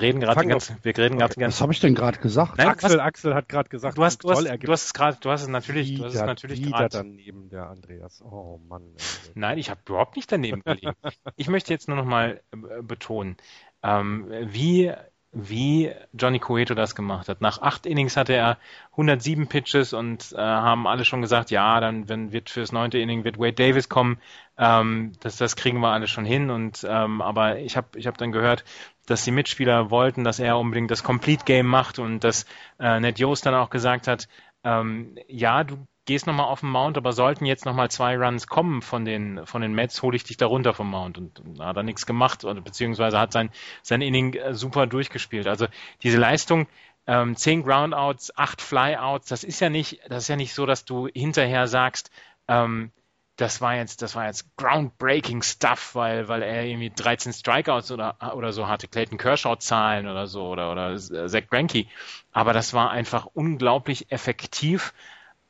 reden 0.00 0.18
gerade 0.18 0.40
die 0.40 0.48
ganze, 0.48 0.76
wir 0.82 0.98
reden 0.98 1.18
gerade 1.18 1.26
okay. 1.26 1.34
die 1.34 1.40
ganze. 1.40 1.56
Was 1.56 1.60
habe 1.62 1.72
ich 1.72 1.80
denn 1.80 1.94
gerade 1.94 2.18
gesagt? 2.18 2.58
Nein, 2.58 2.66
Axel, 2.66 2.98
Axel 2.98 3.34
hat 3.34 3.48
gerade 3.48 3.68
gesagt, 3.68 3.96
du 3.96 4.04
hast, 4.04 4.24
du 4.24 4.30
hast, 4.30 4.44
du 4.44 4.72
hast 4.72 4.84
es 4.86 4.92
gerade, 4.92 5.18
du 5.20 5.30
hast 5.30 5.42
es 5.42 5.48
natürlich, 5.48 5.90
wieder, 5.90 5.98
du 5.98 6.04
hast 6.06 6.14
es 6.16 6.22
natürlich 6.22 6.62
gerade 6.64 6.88
daneben 6.88 7.48
der 7.48 7.68
Andreas. 7.68 8.20
Oh 8.22 8.58
Mann. 8.68 8.82
Ey. 8.82 9.30
Nein, 9.36 9.58
ich 9.58 9.70
habe 9.70 9.80
überhaupt 9.88 10.16
nicht 10.16 10.32
daneben 10.32 10.62
gelegen. 10.64 10.94
ich 11.36 11.48
möchte 11.48 11.72
jetzt 11.72 11.86
nur 11.86 11.96
noch 11.96 12.06
mal 12.06 12.40
äh, 12.50 12.82
betonen, 12.82 13.36
ähm, 13.84 14.26
wie 14.46 14.92
wie 15.34 15.92
Johnny 16.12 16.38
Cueto 16.38 16.74
das 16.74 16.94
gemacht 16.94 17.28
hat. 17.28 17.40
Nach 17.40 17.60
acht 17.60 17.86
Innings 17.86 18.16
hatte 18.16 18.34
er 18.34 18.58
107 18.92 19.48
Pitches 19.48 19.92
und 19.92 20.32
äh, 20.32 20.38
haben 20.38 20.86
alle 20.86 21.04
schon 21.04 21.22
gesagt, 21.22 21.50
ja, 21.50 21.80
dann 21.80 22.08
wenn 22.08 22.32
wird 22.32 22.50
fürs 22.50 22.72
neunte 22.72 22.98
Inning 22.98 23.24
wird 23.24 23.38
Wade 23.38 23.52
Davis 23.52 23.88
kommen. 23.88 24.18
Ähm, 24.56 25.12
das, 25.20 25.36
das 25.36 25.56
kriegen 25.56 25.80
wir 25.80 25.88
alle 25.88 26.06
schon 26.06 26.24
hin. 26.24 26.50
Und 26.50 26.86
ähm, 26.88 27.20
aber 27.20 27.58
ich 27.58 27.76
habe 27.76 27.98
ich 27.98 28.06
hab 28.06 28.16
dann 28.16 28.32
gehört, 28.32 28.64
dass 29.06 29.24
die 29.24 29.32
Mitspieler 29.32 29.90
wollten, 29.90 30.24
dass 30.24 30.38
er 30.38 30.58
unbedingt 30.58 30.90
das 30.90 31.02
Complete 31.02 31.44
Game 31.44 31.66
macht 31.66 31.98
und 31.98 32.22
dass 32.22 32.46
äh, 32.78 33.00
Ned 33.00 33.18
Yost 33.18 33.44
dann 33.44 33.54
auch 33.54 33.70
gesagt 33.70 34.06
hat, 34.06 34.28
ähm, 34.62 35.16
ja, 35.28 35.64
du 35.64 35.86
gehst 36.04 36.26
nochmal 36.26 36.46
auf 36.46 36.60
den 36.60 36.70
Mount, 36.70 36.96
aber 36.96 37.12
sollten 37.12 37.46
jetzt 37.46 37.64
nochmal 37.64 37.90
zwei 37.90 38.16
Runs 38.16 38.46
kommen 38.46 38.82
von 38.82 39.04
den, 39.04 39.46
von 39.46 39.62
den 39.62 39.74
Mets, 39.74 40.02
hole 40.02 40.16
ich 40.16 40.24
dich 40.24 40.36
da 40.36 40.46
runter 40.46 40.74
vom 40.74 40.90
Mount. 40.90 41.18
Und, 41.18 41.40
und 41.40 41.60
hat 41.60 41.76
er 41.76 41.82
nichts 41.82 42.06
gemacht, 42.06 42.44
oder 42.44 42.60
beziehungsweise 42.60 43.18
hat 43.18 43.32
sein, 43.32 43.50
sein 43.82 44.02
Inning 44.02 44.34
äh, 44.34 44.54
super 44.54 44.86
durchgespielt. 44.86 45.46
Also 45.46 45.66
diese 46.02 46.18
Leistung, 46.18 46.66
ähm, 47.06 47.36
zehn 47.36 47.62
Groundouts, 47.62 48.36
acht 48.36 48.60
Flyouts, 48.60 49.28
das 49.28 49.44
ist 49.44 49.60
ja 49.60 49.70
nicht, 49.70 50.00
das 50.08 50.24
ist 50.24 50.28
ja 50.28 50.36
nicht 50.36 50.54
so, 50.54 50.66
dass 50.66 50.84
du 50.84 51.08
hinterher 51.08 51.66
sagst, 51.66 52.10
ähm, 52.48 52.92
das 53.36 53.60
war 53.60 53.74
jetzt, 53.74 54.00
das 54.02 54.14
war 54.14 54.26
jetzt 54.26 54.56
groundbreaking 54.56 55.42
Stuff, 55.42 55.94
weil, 55.94 56.28
weil 56.28 56.42
er 56.42 56.64
irgendwie 56.64 56.90
13 56.90 57.32
Strikeouts 57.32 57.90
oder, 57.90 58.16
oder 58.36 58.52
so 58.52 58.68
hatte, 58.68 58.86
Clayton 58.86 59.18
Kershaw 59.18 59.56
Zahlen 59.56 60.06
oder 60.06 60.28
so, 60.28 60.46
oder, 60.48 60.70
oder 60.70 60.96
Zach 60.96 61.46
Greinke. 61.50 61.86
Aber 62.32 62.52
das 62.52 62.74
war 62.74 62.90
einfach 62.90 63.26
unglaublich 63.26 64.12
effektiv 64.12 64.94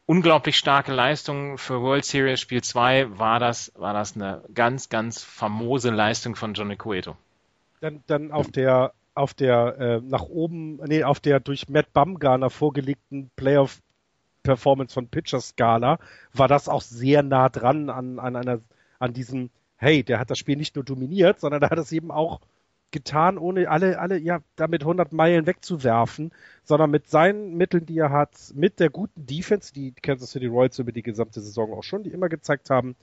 unglaublich 0.06 0.56
starke 0.56 0.92
Leistung 0.92 1.58
für 1.58 1.80
World 1.80 2.04
Series 2.04 2.40
Spiel 2.40 2.62
2 2.62 3.18
war 3.18 3.38
das, 3.38 3.72
war 3.76 3.94
das 3.94 4.14
eine 4.14 4.42
ganz, 4.54 4.88
ganz 4.88 5.22
famose 5.22 5.90
Leistung 5.90 6.36
von 6.36 6.54
Johnny 6.54 6.76
Cueto. 6.76 7.16
Dann, 7.80 8.02
dann 8.06 8.32
auf 8.32 8.50
der, 8.50 8.92
auf 9.14 9.34
der 9.34 9.78
äh, 9.78 10.00
nach 10.00 10.22
oben, 10.22 10.76
nee, 10.86 11.04
auf 11.04 11.20
der 11.20 11.40
durch 11.40 11.68
Matt 11.68 11.92
Bumgarner 11.92 12.50
vorgelegten 12.50 13.30
Playoff 13.36 13.80
Performance 14.42 14.92
von 14.92 15.08
Pitcher 15.08 15.40
Skala 15.40 15.98
war 16.32 16.48
das 16.48 16.68
auch 16.68 16.82
sehr 16.82 17.22
nah 17.22 17.48
dran 17.48 17.88
an, 17.88 18.18
an 18.18 18.36
einer, 18.36 18.60
an 18.98 19.14
diesem, 19.14 19.50
hey, 19.76 20.04
der 20.04 20.20
hat 20.20 20.30
das 20.30 20.38
Spiel 20.38 20.56
nicht 20.56 20.76
nur 20.76 20.84
dominiert, 20.84 21.40
sondern 21.40 21.60
der 21.60 21.70
hat 21.70 21.78
es 21.78 21.92
eben 21.92 22.10
auch 22.10 22.40
getan, 22.94 23.38
ohne 23.38 23.68
alle, 23.68 23.98
alle, 23.98 24.18
ja, 24.18 24.40
damit 24.56 24.82
100 24.82 25.12
Meilen 25.12 25.46
wegzuwerfen, 25.46 26.30
sondern 26.62 26.90
mit 26.90 27.10
seinen 27.10 27.56
Mitteln, 27.56 27.84
die 27.84 27.98
er 27.98 28.10
hat, 28.10 28.30
mit 28.54 28.78
der 28.80 28.88
guten 28.88 29.26
Defense, 29.26 29.74
die 29.74 29.92
Kansas 29.92 30.30
City 30.30 30.46
Royals 30.46 30.78
über 30.78 30.92
die 30.92 31.02
gesamte 31.02 31.40
Saison 31.40 31.74
auch 31.74 31.82
schon, 31.82 32.04
die 32.04 32.10
immer 32.10 32.28
gezeigt 32.28 32.70
haben, 32.70 32.94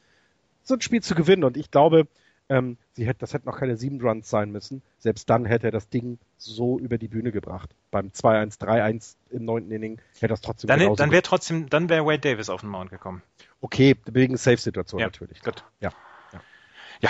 so 0.64 0.76
ein 0.76 0.82
Spiel 0.82 1.04
zu 1.04 1.14
gewinnen. 1.14 1.44
Und 1.44 1.58
ich 1.58 1.72
glaube, 1.72 2.08
ähm, 2.48 2.78
sie 2.94 3.06
hätte, 3.06 3.20
das 3.20 3.34
hätten 3.34 3.50
auch 3.50 3.58
keine 3.58 3.76
sieben 3.76 4.00
Runs 4.02 4.30
sein 4.30 4.52
müssen. 4.52 4.82
Selbst 4.98 5.30
dann 5.30 5.46
hätte 5.46 5.68
er 5.68 5.72
das 5.72 5.90
Ding 5.90 6.18
so 6.38 6.80
über 6.80 6.98
die 6.98 7.10
Bühne 7.10 7.34
gebracht. 7.34 7.70
Beim 7.92 8.08
2-1, 8.08 8.60
3-1 8.60 9.16
im 9.30 9.44
neunten 9.44 9.72
Inning 9.72 10.00
hätte 10.16 10.30
das 10.30 10.42
trotzdem 10.42 10.70
Dann, 10.70 10.96
dann 10.96 11.12
wäre 11.12 11.22
trotzdem, 11.22 11.70
dann 11.70 11.90
wäre 11.90 12.06
Wade 12.06 12.20
Davis 12.20 12.50
auf 12.50 12.62
den 12.62 12.70
Mount 12.70 12.92
gekommen. 12.92 13.22
Okay, 13.60 13.96
wegen 14.06 14.38
Safe-Situation 14.38 15.02
ja, 15.02 15.08
natürlich. 15.08 15.42
Gut. 15.42 15.66
Ja. 15.82 15.92
ja. 16.32 16.42
Ja, 17.02 17.10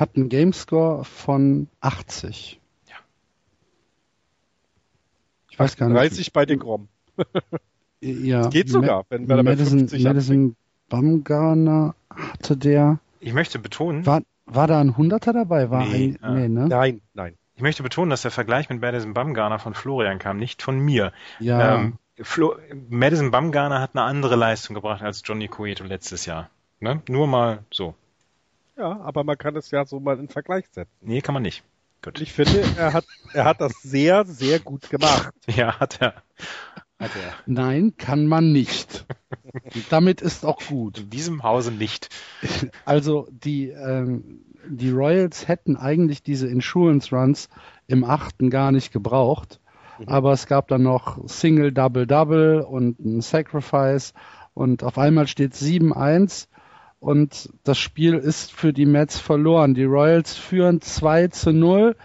hat 0.00 0.16
einen 0.16 0.28
Gamescore 0.28 1.04
von 1.04 1.68
80. 1.80 2.60
Ja. 2.88 2.96
Ich 5.50 5.58
weiß 5.58 5.76
gar 5.76 5.88
nicht. 5.88 5.98
30 5.98 6.32
bei 6.32 6.46
den 6.46 6.58
Grom. 6.58 6.88
ja. 8.00 8.42
Das 8.42 8.52
geht 8.52 8.70
sogar, 8.70 9.04
wenn 9.10 9.28
wir 9.28 9.42
Madison, 9.42 9.86
bei 9.86 9.98
Madison 9.98 10.56
Bumgarner 10.88 11.94
hatte 12.08 12.56
der. 12.56 12.98
Ich 13.20 13.34
möchte 13.34 13.58
betonen. 13.58 14.06
War, 14.06 14.22
war 14.46 14.66
da 14.66 14.80
ein 14.80 14.96
Hunderter 14.96 15.32
dabei? 15.32 15.70
War 15.70 15.84
nee, 15.84 16.18
ein, 16.20 16.34
nee, 16.34 16.48
ne? 16.48 16.66
Nein, 16.66 17.00
nein. 17.14 17.36
Ich 17.54 17.62
möchte 17.62 17.82
betonen, 17.82 18.08
dass 18.08 18.22
der 18.22 18.30
Vergleich 18.30 18.70
mit 18.70 18.80
Madison 18.80 19.12
Bumgarner 19.12 19.58
von 19.58 19.74
Florian 19.74 20.18
kam, 20.18 20.38
nicht 20.38 20.62
von 20.62 20.78
mir. 20.78 21.12
Ja. 21.40 21.76
Ähm, 21.76 21.98
Flo 22.22 22.56
Madison 22.88 23.30
Bumgarner 23.30 23.80
hat 23.80 23.90
eine 23.94 24.02
andere 24.02 24.36
Leistung 24.36 24.74
gebracht 24.74 25.02
als 25.02 25.22
Johnny 25.24 25.48
Cueto 25.48 25.84
letztes 25.84 26.26
Jahr. 26.26 26.48
Ne? 26.80 27.02
Nur 27.08 27.26
mal 27.26 27.64
so. 27.70 27.94
Ja, 28.80 28.98
aber 29.02 29.24
man 29.24 29.36
kann 29.36 29.56
es 29.56 29.70
ja 29.70 29.84
so 29.84 30.00
mal 30.00 30.18
in 30.18 30.28
Vergleich 30.28 30.64
setzen. 30.70 30.96
Nee, 31.02 31.20
kann 31.20 31.34
man 31.34 31.42
nicht. 31.42 31.62
Gut. 32.02 32.18
Ich 32.22 32.32
finde, 32.32 32.64
er 32.78 32.94
hat, 32.94 33.04
er 33.34 33.44
hat 33.44 33.60
das 33.60 33.74
sehr, 33.82 34.24
sehr 34.24 34.58
gut 34.58 34.88
gemacht. 34.88 35.34
Ja, 35.54 35.78
hat 35.78 36.00
er. 36.00 36.14
Hat 36.98 37.10
er. 37.14 37.34
Nein, 37.44 37.92
kann 37.98 38.26
man 38.26 38.52
nicht. 38.52 39.04
Damit 39.90 40.22
ist 40.22 40.46
auch 40.46 40.62
gut. 40.66 40.98
In 40.98 41.10
diesem 41.10 41.42
Hause 41.42 41.72
nicht. 41.72 42.08
Also 42.86 43.28
die, 43.30 43.68
ähm, 43.68 44.46
die 44.66 44.90
Royals 44.90 45.46
hätten 45.46 45.76
eigentlich 45.76 46.22
diese 46.22 46.48
Insurance 46.48 47.14
Runs 47.14 47.50
im 47.86 48.02
achten 48.02 48.48
gar 48.48 48.72
nicht 48.72 48.92
gebraucht. 48.92 49.60
mhm. 49.98 50.08
aber 50.08 50.32
es 50.32 50.46
gab 50.46 50.68
dann 50.68 50.84
noch 50.84 51.18
Single, 51.28 51.72
Double, 51.72 52.06
Double 52.06 52.62
und 52.62 52.98
ein 52.98 53.20
Sacrifice 53.20 54.14
und 54.54 54.82
auf 54.84 54.96
einmal 54.96 55.26
steht 55.26 55.52
7-1 55.52 56.48
und 57.00 57.48
das 57.64 57.78
Spiel 57.78 58.14
ist 58.14 58.52
für 58.52 58.72
die 58.72 58.86
Mets 58.86 59.18
verloren. 59.18 59.74
Die 59.74 59.84
Royals 59.84 60.34
führen 60.34 60.82
2 60.82 61.28
zu 61.28 61.52
0. 61.52 61.96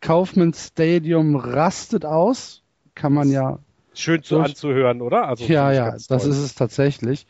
Kaufman 0.00 0.52
Stadium 0.52 1.36
rastet 1.36 2.04
aus. 2.04 2.62
Kann 2.94 3.14
man 3.14 3.30
ja. 3.30 3.58
Schön 3.94 4.22
zu 4.22 4.40
anzuhören, 4.40 5.00
oder? 5.00 5.26
Also 5.26 5.44
ja, 5.44 5.72
ja, 5.72 5.90
das 5.92 6.06
toll. 6.06 6.18
ist 6.18 6.38
es 6.38 6.54
tatsächlich. 6.54 7.26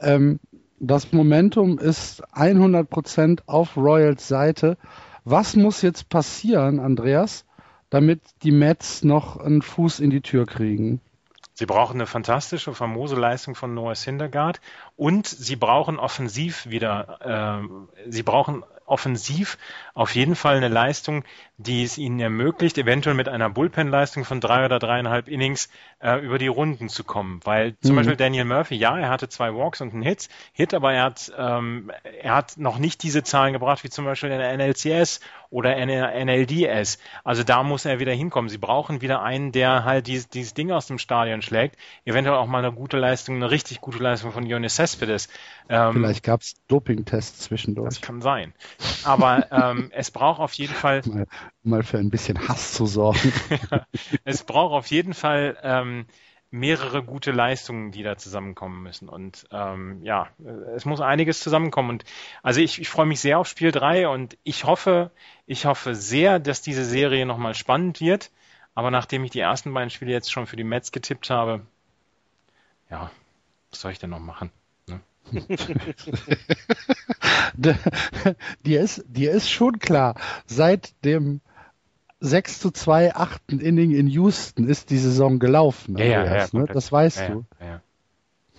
Ähm, 0.00 0.38
das 0.78 1.12
Momentum 1.12 1.78
ist 1.78 2.22
100% 2.34 3.40
auf 3.46 3.76
Royals 3.76 4.28
Seite. 4.28 4.76
Was 5.24 5.56
muss 5.56 5.82
jetzt 5.82 6.08
passieren, 6.08 6.80
Andreas, 6.80 7.44
damit 7.90 8.20
die 8.42 8.52
Mets 8.52 9.04
noch 9.04 9.36
einen 9.38 9.62
Fuß 9.62 10.00
in 10.00 10.10
die 10.10 10.22
Tür 10.22 10.46
kriegen? 10.46 11.00
Sie 11.60 11.66
brauchen 11.66 11.98
eine 11.98 12.06
fantastische, 12.06 12.72
famose 12.72 13.16
Leistung 13.16 13.54
von 13.54 13.74
Noah 13.74 13.94
Syndergaard 13.94 14.62
und 14.96 15.26
sie 15.26 15.56
brauchen 15.56 15.98
offensiv 15.98 16.64
wieder, 16.70 17.60
äh, 18.00 18.10
sie 18.10 18.22
brauchen 18.22 18.64
offensiv 18.90 19.58
auf 19.94 20.14
jeden 20.14 20.36
Fall 20.36 20.56
eine 20.56 20.68
Leistung, 20.68 21.24
die 21.56 21.82
es 21.82 21.98
ihnen 21.98 22.20
ermöglicht, 22.20 22.78
eventuell 22.78 23.14
mit 23.14 23.28
einer 23.28 23.50
Bullpen-Leistung 23.50 24.24
von 24.24 24.40
drei 24.40 24.64
oder 24.64 24.78
dreieinhalb 24.78 25.28
Innings 25.28 25.68
äh, 26.00 26.18
über 26.24 26.38
die 26.38 26.46
Runden 26.46 26.88
zu 26.88 27.04
kommen. 27.04 27.40
Weil 27.44 27.76
zum 27.80 27.92
mhm. 27.92 27.96
Beispiel 27.96 28.16
Daniel 28.16 28.44
Murphy, 28.44 28.76
ja, 28.76 28.98
er 28.98 29.10
hatte 29.10 29.28
zwei 29.28 29.54
Walks 29.54 29.80
und 29.80 29.92
einen 29.92 30.02
Hit, 30.02 30.28
Hit, 30.52 30.72
aber 30.74 30.92
er 30.92 31.04
hat, 31.04 31.32
ähm, 31.36 31.90
er 32.22 32.34
hat 32.34 32.56
noch 32.56 32.78
nicht 32.78 33.02
diese 33.02 33.22
Zahlen 33.22 33.52
gebracht 33.52 33.84
wie 33.84 33.90
zum 33.90 34.04
Beispiel 34.04 34.30
in 34.30 34.38
der 34.38 34.56
NLCS 34.56 35.20
oder 35.50 35.76
in 35.76 35.88
der 35.88 36.14
NLDS. 36.24 36.98
Also 37.24 37.42
da 37.42 37.62
muss 37.62 37.84
er 37.84 37.98
wieder 37.98 38.12
hinkommen. 38.12 38.48
Sie 38.48 38.58
brauchen 38.58 39.00
wieder 39.00 39.22
einen, 39.22 39.52
der 39.52 39.84
halt 39.84 40.06
dieses, 40.06 40.28
dieses 40.28 40.54
Ding 40.54 40.70
aus 40.70 40.86
dem 40.86 40.98
Stadion 40.98 41.42
schlägt. 41.42 41.76
Eventuell 42.04 42.36
auch 42.36 42.46
mal 42.46 42.58
eine 42.58 42.72
gute 42.72 42.96
Leistung, 42.96 43.36
eine 43.36 43.50
richtig 43.50 43.80
gute 43.80 43.98
Leistung 43.98 44.32
von 44.32 44.46
Jonas 44.46 44.76
Cespedes. 44.76 45.28
Ähm, 45.68 45.92
Vielleicht 45.92 46.22
gab 46.22 46.40
es 46.40 46.54
Doping-Tests 46.68 47.40
zwischendurch. 47.40 47.88
Das 47.88 48.00
kann 48.00 48.22
sein. 48.22 48.54
Aber 49.04 49.50
ähm, 49.50 49.90
es 49.94 50.10
braucht 50.10 50.40
auf 50.40 50.52
jeden 50.54 50.74
Fall 50.74 51.02
mal, 51.06 51.26
mal, 51.62 51.82
für 51.82 51.98
ein 51.98 52.10
bisschen 52.10 52.48
Hass 52.48 52.72
zu 52.72 52.86
sorgen. 52.86 53.32
es 54.24 54.44
braucht 54.44 54.72
auf 54.72 54.86
jeden 54.88 55.14
Fall 55.14 55.56
ähm, 55.62 56.06
mehrere 56.50 57.02
gute 57.02 57.30
Leistungen, 57.30 57.92
die 57.92 58.02
da 58.02 58.16
zusammenkommen 58.16 58.82
müssen. 58.82 59.08
Und 59.08 59.46
ähm, 59.52 60.02
ja, 60.02 60.28
es 60.74 60.84
muss 60.84 61.00
einiges 61.00 61.40
zusammenkommen. 61.40 61.90
Und 61.90 62.04
also 62.42 62.60
ich, 62.60 62.80
ich 62.80 62.88
freue 62.88 63.06
mich 63.06 63.20
sehr 63.20 63.38
auf 63.38 63.46
Spiel 63.46 63.70
3 63.70 64.08
und 64.08 64.36
ich 64.42 64.64
hoffe, 64.64 65.10
ich 65.46 65.66
hoffe 65.66 65.94
sehr, 65.94 66.38
dass 66.38 66.62
diese 66.62 66.84
Serie 66.84 67.26
nochmal 67.26 67.54
spannend 67.54 68.00
wird. 68.00 68.30
Aber 68.74 68.90
nachdem 68.90 69.24
ich 69.24 69.30
die 69.30 69.40
ersten 69.40 69.72
beiden 69.74 69.90
Spiele 69.90 70.12
jetzt 70.12 70.32
schon 70.32 70.46
für 70.46 70.56
die 70.56 70.64
Mets 70.64 70.92
getippt 70.92 71.30
habe, 71.30 71.66
ja, 72.88 73.10
was 73.70 73.80
soll 73.80 73.92
ich 73.92 73.98
denn 73.98 74.10
noch 74.10 74.20
machen? 74.20 74.50
Dir, 78.64 78.80
ist, 78.80 79.04
dir 79.06 79.32
ist 79.32 79.50
schon 79.50 79.78
klar, 79.78 80.14
seit 80.46 80.94
dem 81.04 81.40
6 82.20 82.60
zu 82.60 82.70
2 82.70 83.14
achten 83.14 83.60
Inning 83.60 83.92
in 83.92 84.06
Houston 84.08 84.68
ist 84.68 84.90
die 84.90 84.98
Saison 84.98 85.38
gelaufen. 85.38 85.96
Ja, 85.98 86.04
ja, 86.04 86.24
ja, 86.24 86.46
ne? 86.52 86.66
Das 86.66 86.92
weißt 86.92 87.20
ja, 87.20 87.28
du. 87.28 87.44
Ja, 87.60 87.80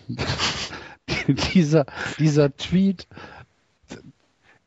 dieser, 1.53 1.85
dieser 2.17 2.55
Tweet, 2.55 3.07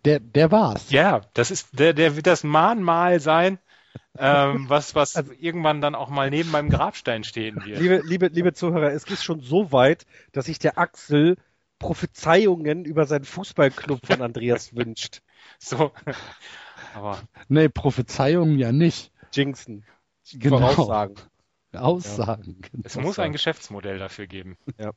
der, 0.05 0.21
der 0.21 0.51
war's. 0.51 0.91
Ja, 0.91 1.23
das 1.35 1.51
ist, 1.51 1.79
der, 1.79 1.93
der 1.93 2.17
wird 2.17 2.27
das 2.27 2.45
Mahnmal 2.45 3.21
sein, 3.21 3.59
ähm, 4.19 4.65
was, 4.69 4.95
was 4.95 5.17
also, 5.17 5.33
irgendwann 5.39 5.81
dann 5.81 5.95
auch 5.95 6.09
mal 6.09 6.31
neben 6.31 6.51
meinem 6.51 6.71
Grabstein 6.71 7.25
stehen 7.25 7.65
wird. 7.65 7.81
Liebe, 7.81 8.03
liebe, 8.05 8.27
liebe 8.29 8.53
Zuhörer, 8.53 8.93
es 8.93 9.05
geht 9.05 9.23
schon 9.23 9.41
so 9.41 9.73
weit, 9.73 10.07
dass 10.33 10.47
sich 10.47 10.59
der 10.59 10.79
Axel 10.79 11.37
Prophezeiungen 11.85 12.87
über 12.87 13.05
seinen 13.05 13.27
Fußballclub 13.27 14.07
von 14.07 14.23
Andreas 14.23 14.75
wünscht. 14.77 15.21
So. 15.59 15.93
Aber 16.95 17.19
nee, 17.49 17.69
Prophezeiungen 17.69 18.59
ja 18.59 18.73
nicht. 18.73 19.13
Jinxen. 19.35 19.85
Genau. 20.33 20.71
Voraussagen. 20.71 21.17
Aussagen. 21.75 22.63
Ja. 22.73 22.81
Es 22.85 22.97
muss 22.97 23.19
ein 23.19 23.33
Geschäftsmodell 23.33 23.99
dafür 23.99 24.27
geben. 24.27 24.57
Ja. 24.79 24.93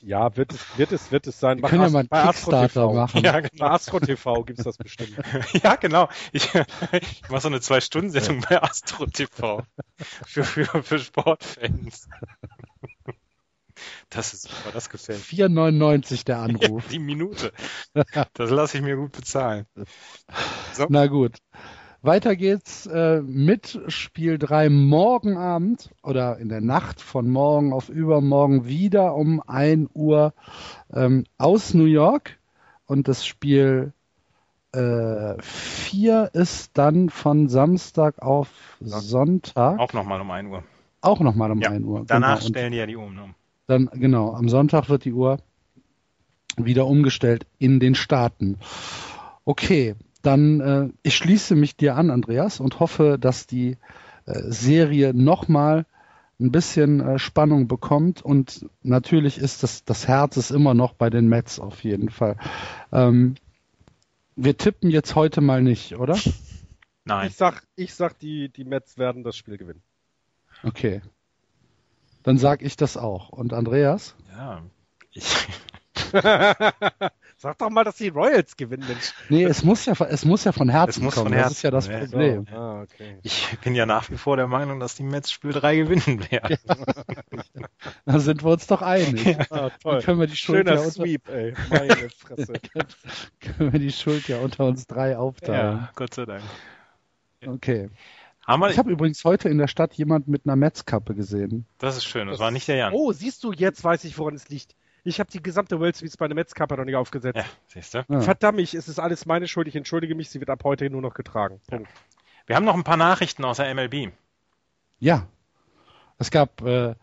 Ja, 0.00 0.34
wird 0.34 0.54
es, 0.54 0.78
wird 0.78 0.92
es, 0.92 1.12
wird 1.12 1.26
es 1.26 1.38
sein. 1.38 1.60
Wir 1.60 1.68
können 1.68 1.82
ja 1.82 1.90
mal 1.90 2.06
einen 2.08 2.26
Kickstarter 2.26 2.90
machen. 2.90 3.22
Ja, 3.22 3.40
genau. 3.40 3.66
Bei 3.66 3.70
Astro 3.70 4.00
TV 4.00 4.44
gibt 4.44 4.60
es 4.60 4.64
das 4.64 4.78
bestimmt. 4.78 5.18
ja, 5.62 5.76
genau. 5.76 6.08
Ich, 6.32 6.48
ich 6.92 7.28
mache 7.28 7.42
so 7.42 7.48
eine 7.48 7.60
Zwei-Stunden-Sendung 7.60 8.46
bei 8.48 8.62
Astro 8.62 9.04
TV. 9.04 9.62
Für, 10.26 10.44
für, 10.44 10.82
für 10.82 10.98
Sportfans. 10.98 12.08
Das 14.10 14.32
ist 14.34 14.42
super, 14.42 14.72
das 14.72 14.88
gefällt 14.90 15.20
4,99 15.20 16.24
der 16.24 16.38
Anruf. 16.40 16.88
Die 16.88 16.98
Minute. 16.98 17.52
Das 18.34 18.50
lasse 18.50 18.78
ich 18.78 18.82
mir 18.82 18.96
gut 18.96 19.12
bezahlen. 19.12 19.66
So. 20.72 20.86
Na 20.88 21.06
gut. 21.06 21.38
Weiter 22.02 22.36
geht's 22.36 22.86
äh, 22.86 23.22
mit 23.22 23.80
Spiel 23.88 24.36
3 24.36 24.68
morgen 24.68 25.38
Abend 25.38 25.90
oder 26.02 26.38
in 26.38 26.48
der 26.50 26.60
Nacht 26.60 27.00
von 27.00 27.30
morgen 27.30 27.72
auf 27.72 27.88
übermorgen 27.88 28.66
wieder 28.66 29.14
um 29.14 29.40
1 29.40 29.90
Uhr 29.94 30.34
ähm, 30.92 31.24
aus 31.38 31.72
New 31.72 31.86
York. 31.86 32.38
Und 32.84 33.08
das 33.08 33.24
Spiel 33.24 33.94
4 34.74 36.30
äh, 36.34 36.38
ist 36.38 36.76
dann 36.76 37.08
von 37.08 37.48
Samstag 37.48 38.20
auf 38.20 38.48
Sonntag. 38.80 39.78
Auch 39.78 39.92
nochmal 39.92 40.20
um 40.20 40.30
1 40.30 40.50
Uhr. 40.50 40.64
Auch 41.00 41.20
nochmal 41.20 41.52
um 41.52 41.60
ja, 41.60 41.70
1 41.70 41.84
Uhr. 41.84 42.04
Danach 42.06 42.40
genau. 42.40 42.48
stellen 42.48 42.72
die 42.72 42.78
ja 42.78 42.86
die 42.86 42.96
Uhr 42.96 43.04
um. 43.04 43.34
Dann, 43.66 43.88
genau, 43.92 44.34
am 44.34 44.48
Sonntag 44.48 44.88
wird 44.88 45.04
die 45.04 45.12
Uhr 45.12 45.38
wieder 46.56 46.86
umgestellt 46.86 47.46
in 47.58 47.80
den 47.80 47.94
Staaten. 47.94 48.58
Okay, 49.44 49.94
dann 50.22 50.60
äh, 50.60 50.88
ich 51.02 51.16
schließe 51.16 51.54
mich 51.54 51.76
dir 51.76 51.96
an, 51.96 52.10
Andreas, 52.10 52.60
und 52.60 52.80
hoffe, 52.80 53.18
dass 53.18 53.46
die 53.46 53.76
äh, 54.26 54.40
Serie 54.48 55.12
nochmal 55.14 55.86
ein 56.40 56.50
bisschen 56.50 57.00
äh, 57.00 57.18
Spannung 57.18 57.68
bekommt. 57.68 58.22
Und 58.22 58.66
natürlich 58.82 59.38
ist 59.38 59.62
das, 59.62 59.84
das 59.84 60.08
Herz 60.08 60.36
ist 60.36 60.50
immer 60.50 60.74
noch 60.74 60.94
bei 60.94 61.10
den 61.10 61.28
Mets 61.28 61.60
auf 61.60 61.84
jeden 61.84 62.10
Fall. 62.10 62.36
Ähm, 62.92 63.34
wir 64.36 64.56
tippen 64.56 64.90
jetzt 64.90 65.14
heute 65.14 65.40
mal 65.40 65.62
nicht, 65.62 65.96
oder? 65.96 66.18
Nein. 67.04 67.28
Ich 67.28 67.36
sag, 67.36 67.62
ich 67.76 67.94
sag 67.94 68.18
die, 68.18 68.48
die 68.48 68.64
Mets 68.64 68.98
werden 68.98 69.22
das 69.22 69.36
Spiel 69.36 69.58
gewinnen. 69.58 69.82
Okay. 70.62 71.02
Dann 72.24 72.38
sag 72.38 72.62
ich 72.62 72.76
das 72.76 72.96
auch. 72.96 73.28
Und 73.28 73.52
Andreas? 73.52 74.16
Ja, 74.36 74.62
ich, 75.12 75.46
Sag 77.36 77.58
doch 77.58 77.70
mal, 77.70 77.84
dass 77.84 77.96
die 77.96 78.08
Royals 78.08 78.56
gewinnen, 78.56 78.84
Mensch. 78.86 79.12
Nee, 79.28 79.44
es 79.44 79.64
muss 79.64 79.84
ja, 79.86 79.94
es 80.08 80.24
muss 80.24 80.44
ja 80.44 80.52
von 80.52 80.68
Herzen 80.68 81.00
es 81.00 81.04
muss 81.04 81.14
kommen. 81.14 81.26
Von 81.26 81.32
Herzen. 81.34 81.48
Das 81.48 81.56
ist 81.56 81.62
ja 81.62 81.70
das 81.70 81.88
Problem. 81.88 82.46
So. 82.48 82.56
Ah, 82.56 82.82
okay. 82.82 83.18
Ich 83.22 83.58
bin 83.62 83.74
ja 83.74 83.86
nach 83.86 84.10
wie 84.10 84.16
vor 84.16 84.36
der 84.36 84.46
Meinung, 84.46 84.80
dass 84.80 84.94
die 84.94 85.02
Mets 85.02 85.30
Spiel 85.30 85.52
3 85.52 85.76
gewinnen 85.76 86.30
werden. 86.30 86.56
da 88.06 88.18
sind 88.18 88.44
wir 88.44 88.50
uns 88.50 88.66
doch 88.66 88.82
einig. 88.82 89.24
Ja, 89.24 89.46
ah, 89.50 89.70
toll. 89.82 90.02
können 90.02 90.20
wir 90.20 90.26
die 90.26 90.36
Schuld 90.36 90.66
Schöner 90.66 90.74
ja 90.74 90.78
unter... 90.80 90.92
Sweep, 90.92 91.28
ey. 91.28 91.54
Meine 91.70 92.08
Fresse. 92.10 92.52
können 93.40 93.72
wir 93.72 93.80
die 93.80 93.92
Schuld 93.92 94.28
ja 94.28 94.38
unter 94.38 94.64
uns 94.64 94.86
drei 94.86 95.16
aufteilen. 95.18 95.76
Ja, 95.78 95.90
Gott 95.94 96.14
sei 96.14 96.24
Dank. 96.24 96.42
Okay. 97.46 97.90
Haben 98.46 98.62
ich 98.70 98.78
habe 98.78 98.90
übrigens 98.90 99.24
heute 99.24 99.48
in 99.48 99.58
der 99.58 99.68
Stadt 99.68 99.94
jemand 99.94 100.28
mit 100.28 100.42
einer 100.44 100.56
Metzkappe 100.56 101.14
gesehen. 101.14 101.66
Das 101.78 101.96
ist 101.96 102.04
schön, 102.04 102.26
das, 102.26 102.34
das 102.34 102.44
war 102.44 102.50
nicht 102.50 102.68
der 102.68 102.76
Jan. 102.76 102.92
Oh, 102.92 103.12
siehst 103.12 103.42
du, 103.42 103.52
jetzt 103.52 103.82
weiß 103.82 104.04
ich, 104.04 104.18
woran 104.18 104.34
es 104.34 104.48
liegt. 104.48 104.76
Ich 105.02 105.20
habe 105.20 105.30
die 105.30 105.42
gesamte 105.42 105.80
World 105.80 105.96
Series 105.96 106.16
bei 106.16 106.28
der 106.28 106.34
Metzkappe 106.34 106.76
noch 106.76 106.84
nicht 106.84 106.96
aufgesetzt. 106.96 107.36
Ja, 107.36 107.44
siehst 107.68 107.94
du? 107.94 108.04
Ja. 108.08 108.20
Verdammt, 108.20 108.60
es 108.60 108.74
ist 108.74 108.98
alles 108.98 109.26
meine 109.26 109.48
Schuld. 109.48 109.68
Ich 109.68 109.76
entschuldige 109.76 110.14
mich. 110.14 110.30
Sie 110.30 110.40
wird 110.40 110.48
ab 110.48 110.64
heute 110.64 110.88
nur 110.88 111.02
noch 111.02 111.12
getragen. 111.12 111.60
Punkt. 111.68 111.90
Wir 112.46 112.56
haben 112.56 112.64
noch 112.64 112.74
ein 112.74 112.84
paar 112.84 112.96
Nachrichten 112.96 113.44
aus 113.44 113.58
der 113.58 113.72
MLB. 113.74 114.12
Ja. 115.00 115.26
Es 116.18 116.30
gab 116.30 116.62
äh, 116.62 116.94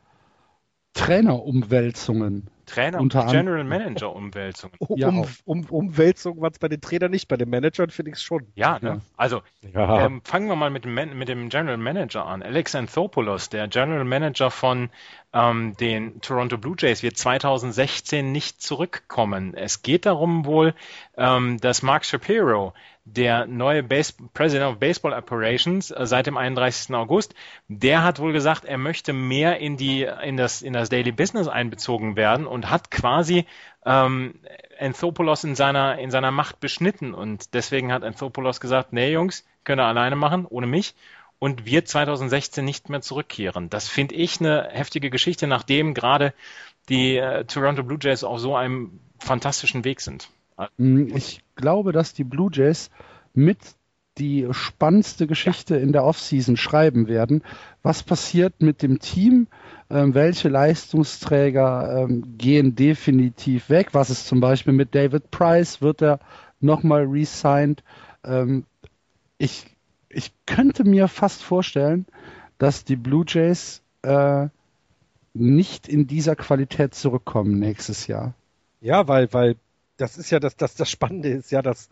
Trainerumwälzungen. 0.94 2.50
Trainer 2.72 3.00
und 3.00 3.14
General 3.14 3.64
Manager 3.64 4.16
Umwälzungen. 4.16 4.78
Ja, 4.96 5.10
um, 5.10 5.26
um, 5.46 5.66
Umwälzungen 5.66 6.42
waren 6.42 6.52
es 6.52 6.60
bei 6.60 6.68
den 6.68 6.82
Trainern 6.82 7.12
nicht, 7.12 7.28
bei 7.28 7.38
den 7.38 7.50
Managern 7.50 7.90
finde 7.90 8.12
ich 8.12 8.18
es 8.18 8.24
schon. 8.24 8.48
Ja, 8.56 8.80
ne? 8.82 8.90
ja. 8.90 9.02
also 9.18 9.42
ja. 9.74 10.06
Ähm, 10.06 10.22
fangen 10.24 10.48
wir 10.48 10.56
mal 10.56 10.70
mit 10.70 10.86
dem, 10.86 10.96
mit 10.96 11.28
dem 11.28 11.50
General 11.50 11.78
Manager 11.78 12.26
an. 12.26 12.42
Alex 12.42 12.76
Anthopoulos, 12.76 13.50
der 13.50 13.68
General 13.68 14.06
Manager 14.06 14.52
von 14.52 14.90
ähm, 15.34 15.76
den 15.80 16.22
Toronto 16.22 16.58
Blue 16.58 16.76
Jays, 16.78 17.04
wird 17.04 17.18
2016 17.18 18.32
nicht 18.32 18.62
zurückkommen. 18.62 19.54
Es 19.54 19.82
geht 19.82 20.06
darum 20.06 20.46
wohl, 20.46 20.74
ähm, 21.18 21.60
dass 21.60 21.82
Mark 21.84 22.06
Shapiro, 22.06 22.74
der 23.06 23.48
neue 23.48 23.84
Base 23.84 24.14
President 24.34 24.72
of 24.72 24.80
Baseball 24.80 25.14
Operations 25.14 25.92
äh, 25.92 26.06
seit 26.06 26.28
dem 26.28 26.38
31. 26.38 26.94
August, 26.96 27.34
der 27.68 28.04
hat 28.04 28.20
wohl 28.20 28.34
gesagt, 28.34 28.66
er 28.66 28.78
möchte 28.78 29.14
mehr 29.14 29.60
in 29.60 29.78
die 29.78 30.08
in 30.24 30.38
das 30.38 30.62
in 30.62 30.74
das 30.74 30.90
Daily 30.90 31.12
Business 31.12 31.48
einbezogen 31.48 32.16
werden 32.16 32.46
und 32.46 32.70
hat 32.70 32.92
quasi 32.92 33.46
ähm, 33.86 34.36
Anthopoulos 34.80 35.44
in 35.44 35.56
seiner 35.56 35.98
in 35.98 36.12
seiner 36.12 36.32
Macht 36.32 36.60
beschnitten 36.60 37.14
und 37.14 37.54
deswegen 37.54 37.92
hat 37.92 38.04
Anthopoulos 38.04 38.60
gesagt, 38.60 38.94
nee 38.94 39.12
Jungs, 39.12 39.46
könnt 39.64 39.82
ihr 39.82 39.86
alleine 39.86 40.16
machen, 40.16 40.46
ohne 40.46 40.68
mich 40.68 40.94
und 41.40 41.66
wird 41.66 41.88
2016 41.88 42.64
nicht 42.64 42.90
mehr 42.90 43.02
zurückkehren. 43.02 43.72
Das 43.72 43.88
finde 43.88 44.14
ich 44.14 44.40
eine 44.40 44.70
heftige 44.72 45.10
Geschichte, 45.10 45.48
nachdem 45.48 45.96
gerade 45.96 46.36
die 46.88 47.18
äh, 47.18 47.46
Toronto 47.46 47.82
Blue 47.82 47.98
Jays 48.00 48.24
auf 48.24 48.40
so 48.40 48.56
einem 48.56 49.00
fantastischen 49.18 49.84
Weg 49.84 50.02
sind. 50.02 50.30
Hm, 50.78 51.16
ich 51.16 51.42
glaube, 51.62 51.91
dass 51.91 52.13
die 52.13 52.24
Blue 52.24 52.50
Jays 52.52 52.89
mit 53.34 53.58
die 54.17 54.47
spannendste 54.52 55.26
Geschichte 55.26 55.78
in 55.78 55.93
der 55.93 56.04
Offseason 56.04 56.58
schreiben 56.58 57.08
werden. 57.08 57.43
Was 57.82 58.04
passiert 58.04 58.62
mit 58.62 58.82
dem 58.82 59.00
Team? 59.00 59.47
Ähm, 59.89 60.13
welche 60.13 60.50
Leistungsträger 60.50 62.04
ähm, 62.04 62.38
gehen 62.38 62.76
definitiv 62.76 63.69
weg? 63.69 63.89
Was 63.93 64.10
ist 64.10 64.28
zum 64.28 64.41
Beispiel 64.41 64.74
mit 64.74 64.93
David 64.95 65.32
Price? 65.32 65.82
Wird 65.82 66.02
er 66.02 66.19
nochmal 66.60 67.06
resigned? 67.06 67.84
Ähm, 68.24 68.65
ich, 69.38 69.65
ich 70.10 70.34
könnte 70.45 70.84
mir 70.84 71.08
fast 71.08 71.41
vorstellen, 71.41 72.06
dass 72.58 72.84
die 72.84 72.97
Blue 72.97 73.26
Jays 73.28 73.82
äh, 74.04 74.47
nicht 75.34 75.88
in 75.88 76.08
dieser 76.08 76.36
Qualität 76.36 76.93
zurückkommen 76.93 77.60
nächstes 77.60 78.08
Jahr. 78.08 78.34
Ja, 78.82 79.08
weil, 79.08 79.32
weil 79.34 79.56
das 80.02 80.18
ist 80.18 80.32
ja 80.32 80.40
das, 80.40 80.56
das, 80.56 80.76
das 80.76 80.90
Spannende 80.90 81.30
ist 81.30 81.52
ja, 81.52 81.62
dass, 81.62 81.90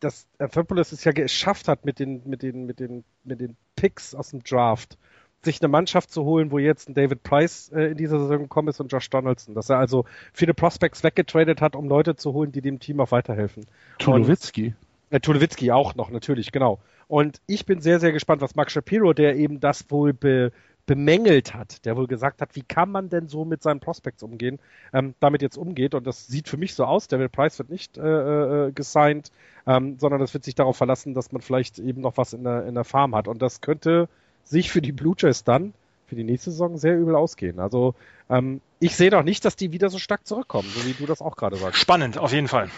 dass 0.00 0.26
Anthopoulos 0.38 0.92
es 0.92 1.04
ja 1.04 1.12
geschafft 1.12 1.68
hat 1.68 1.84
mit 1.84 1.98
den, 1.98 2.22
mit 2.24 2.42
den, 2.42 2.66
mit 2.66 2.80
den, 2.80 3.04
mit 3.24 3.40
den 3.40 3.56
Picks 3.76 4.14
aus 4.14 4.30
dem 4.30 4.42
Draft, 4.42 4.98
sich 5.44 5.60
eine 5.60 5.68
Mannschaft 5.68 6.10
zu 6.10 6.24
holen, 6.24 6.50
wo 6.50 6.58
jetzt 6.58 6.88
ein 6.88 6.94
David 6.94 7.22
Price 7.22 7.70
äh, 7.72 7.92
in 7.92 7.96
dieser 7.96 8.18
Saison 8.18 8.42
gekommen 8.42 8.68
ist 8.68 8.80
und 8.80 8.92
Josh 8.92 9.08
Donaldson. 9.10 9.54
Dass 9.54 9.70
er 9.70 9.78
also 9.78 10.04
viele 10.32 10.54
Prospects 10.54 11.02
weggetradet 11.02 11.60
hat, 11.60 11.74
um 11.74 11.88
Leute 11.88 12.16
zu 12.16 12.32
holen, 12.32 12.52
die 12.52 12.60
dem 12.60 12.78
Team 12.80 13.00
auch 13.00 13.10
weiterhelfen. 13.10 13.66
Tulowitzki. 13.98 14.74
Äh, 15.10 15.20
Tulowitzki 15.20 15.70
auch 15.70 15.94
noch, 15.94 16.10
natürlich, 16.10 16.52
genau. 16.52 16.80
Und 17.08 17.40
ich 17.46 17.66
bin 17.66 17.80
sehr, 17.80 18.00
sehr 18.00 18.12
gespannt, 18.12 18.40
was 18.40 18.54
Mark 18.54 18.70
Shapiro, 18.70 19.12
der 19.12 19.36
eben 19.36 19.60
das 19.60 19.90
wohl 19.90 20.12
be, 20.12 20.52
bemängelt 20.92 21.54
hat, 21.54 21.86
der 21.86 21.96
wohl 21.96 22.06
gesagt 22.06 22.42
hat, 22.42 22.54
wie 22.54 22.60
kann 22.60 22.90
man 22.90 23.08
denn 23.08 23.26
so 23.26 23.46
mit 23.46 23.62
seinen 23.62 23.80
Prospects 23.80 24.22
umgehen, 24.22 24.58
ähm, 24.92 25.14
damit 25.20 25.40
jetzt 25.40 25.56
umgeht. 25.56 25.94
Und 25.94 26.06
das 26.06 26.26
sieht 26.26 26.50
für 26.50 26.58
mich 26.58 26.74
so 26.74 26.84
aus, 26.84 27.08
David 27.08 27.32
Price 27.32 27.58
wird 27.58 27.70
nicht 27.70 27.96
äh, 27.96 28.66
äh, 28.66 28.72
gesigned, 28.72 29.32
ähm, 29.66 29.96
sondern 29.98 30.20
es 30.20 30.34
wird 30.34 30.44
sich 30.44 30.54
darauf 30.54 30.76
verlassen, 30.76 31.14
dass 31.14 31.32
man 31.32 31.40
vielleicht 31.40 31.78
eben 31.78 32.02
noch 32.02 32.18
was 32.18 32.34
in 32.34 32.44
der, 32.44 32.66
in 32.66 32.74
der 32.74 32.84
Farm 32.84 33.14
hat. 33.14 33.26
Und 33.26 33.40
das 33.40 33.62
könnte 33.62 34.06
sich 34.44 34.70
für 34.70 34.82
die 34.82 34.92
Blue 34.92 35.14
Jays 35.16 35.44
dann 35.44 35.72
für 36.08 36.16
die 36.16 36.24
nächste 36.24 36.50
Saison 36.50 36.76
sehr 36.76 36.98
übel 36.98 37.16
ausgehen. 37.16 37.58
Also 37.58 37.94
ähm, 38.28 38.60
ich 38.78 38.94
sehe 38.94 39.08
doch 39.08 39.22
nicht, 39.22 39.46
dass 39.46 39.56
die 39.56 39.72
wieder 39.72 39.88
so 39.88 39.98
stark 39.98 40.26
zurückkommen, 40.26 40.68
so 40.68 40.84
wie 40.84 40.92
du 40.92 41.06
das 41.06 41.22
auch 41.22 41.36
gerade 41.36 41.56
sagst. 41.56 41.80
Spannend, 41.80 42.18
auf 42.18 42.34
jeden 42.34 42.48
Fall. 42.48 42.68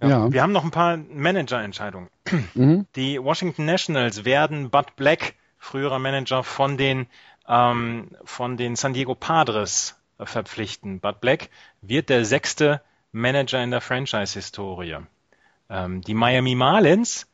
Ja. 0.00 0.08
ja. 0.08 0.32
Wir 0.32 0.42
haben 0.42 0.52
noch 0.52 0.62
ein 0.62 0.70
paar 0.70 0.96
Manager-Entscheidungen. 0.96 2.08
Mhm. 2.54 2.86
Die 2.94 3.20
Washington 3.20 3.64
Nationals 3.64 4.24
werden 4.24 4.70
Bud 4.70 4.94
Black, 4.94 5.34
früherer 5.58 5.98
Manager 5.98 6.44
von 6.44 6.76
den 6.76 7.06
ähm, 7.48 8.10
von 8.24 8.56
den 8.56 8.76
San 8.76 8.94
Diego 8.94 9.14
Padres 9.14 9.96
verpflichten. 10.18 11.00
Bud 11.00 11.20
Black 11.20 11.50
wird 11.80 12.08
der 12.08 12.24
sechste 12.24 12.80
Manager 13.12 13.62
in 13.62 13.70
der 13.70 13.80
Franchise-Historie. 13.80 14.98
Ähm, 15.70 16.00
die 16.02 16.14
Miami 16.14 16.54
Marlins 16.54 17.26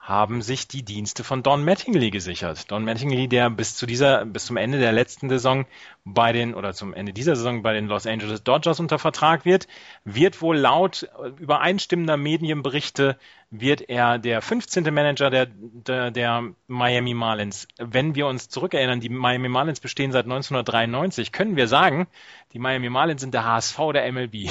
haben 0.00 0.40
sich 0.40 0.66
die 0.66 0.82
Dienste 0.82 1.24
von 1.24 1.42
Don 1.42 1.62
Mattingly 1.62 2.10
gesichert. 2.10 2.70
Don 2.70 2.84
Mattingly, 2.84 3.28
der 3.28 3.50
bis 3.50 3.76
zu 3.76 3.84
dieser, 3.84 4.24
bis 4.24 4.46
zum 4.46 4.56
Ende 4.56 4.78
der 4.78 4.92
letzten 4.92 5.28
Saison 5.28 5.66
bei 6.04 6.32
den, 6.32 6.54
oder 6.54 6.72
zum 6.72 6.94
Ende 6.94 7.12
dieser 7.12 7.36
Saison 7.36 7.62
bei 7.62 7.74
den 7.74 7.86
Los 7.86 8.06
Angeles 8.06 8.42
Dodgers 8.42 8.80
unter 8.80 8.98
Vertrag 8.98 9.44
wird, 9.44 9.68
wird 10.04 10.40
wohl 10.40 10.56
laut 10.56 11.08
übereinstimmender 11.38 12.16
Medienberichte 12.16 13.18
wird 13.50 13.88
er 13.88 14.18
der 14.18 14.40
15. 14.40 14.84
Manager 14.94 15.28
der, 15.28 15.46
der, 15.46 16.10
der 16.12 16.54
Miami 16.68 17.14
Marlins. 17.14 17.66
Wenn 17.78 18.14
wir 18.14 18.26
uns 18.28 18.48
zurückerinnern, 18.48 19.00
die 19.00 19.08
Miami 19.08 19.48
Marlins 19.48 19.80
bestehen 19.80 20.12
seit 20.12 20.24
1993, 20.24 21.32
können 21.32 21.56
wir 21.56 21.66
sagen, 21.66 22.06
die 22.52 22.60
Miami 22.60 22.88
Marlins 22.90 23.20
sind 23.20 23.34
der 23.34 23.44
HSV 23.44 23.76
der 23.92 24.10
MLB. 24.12 24.34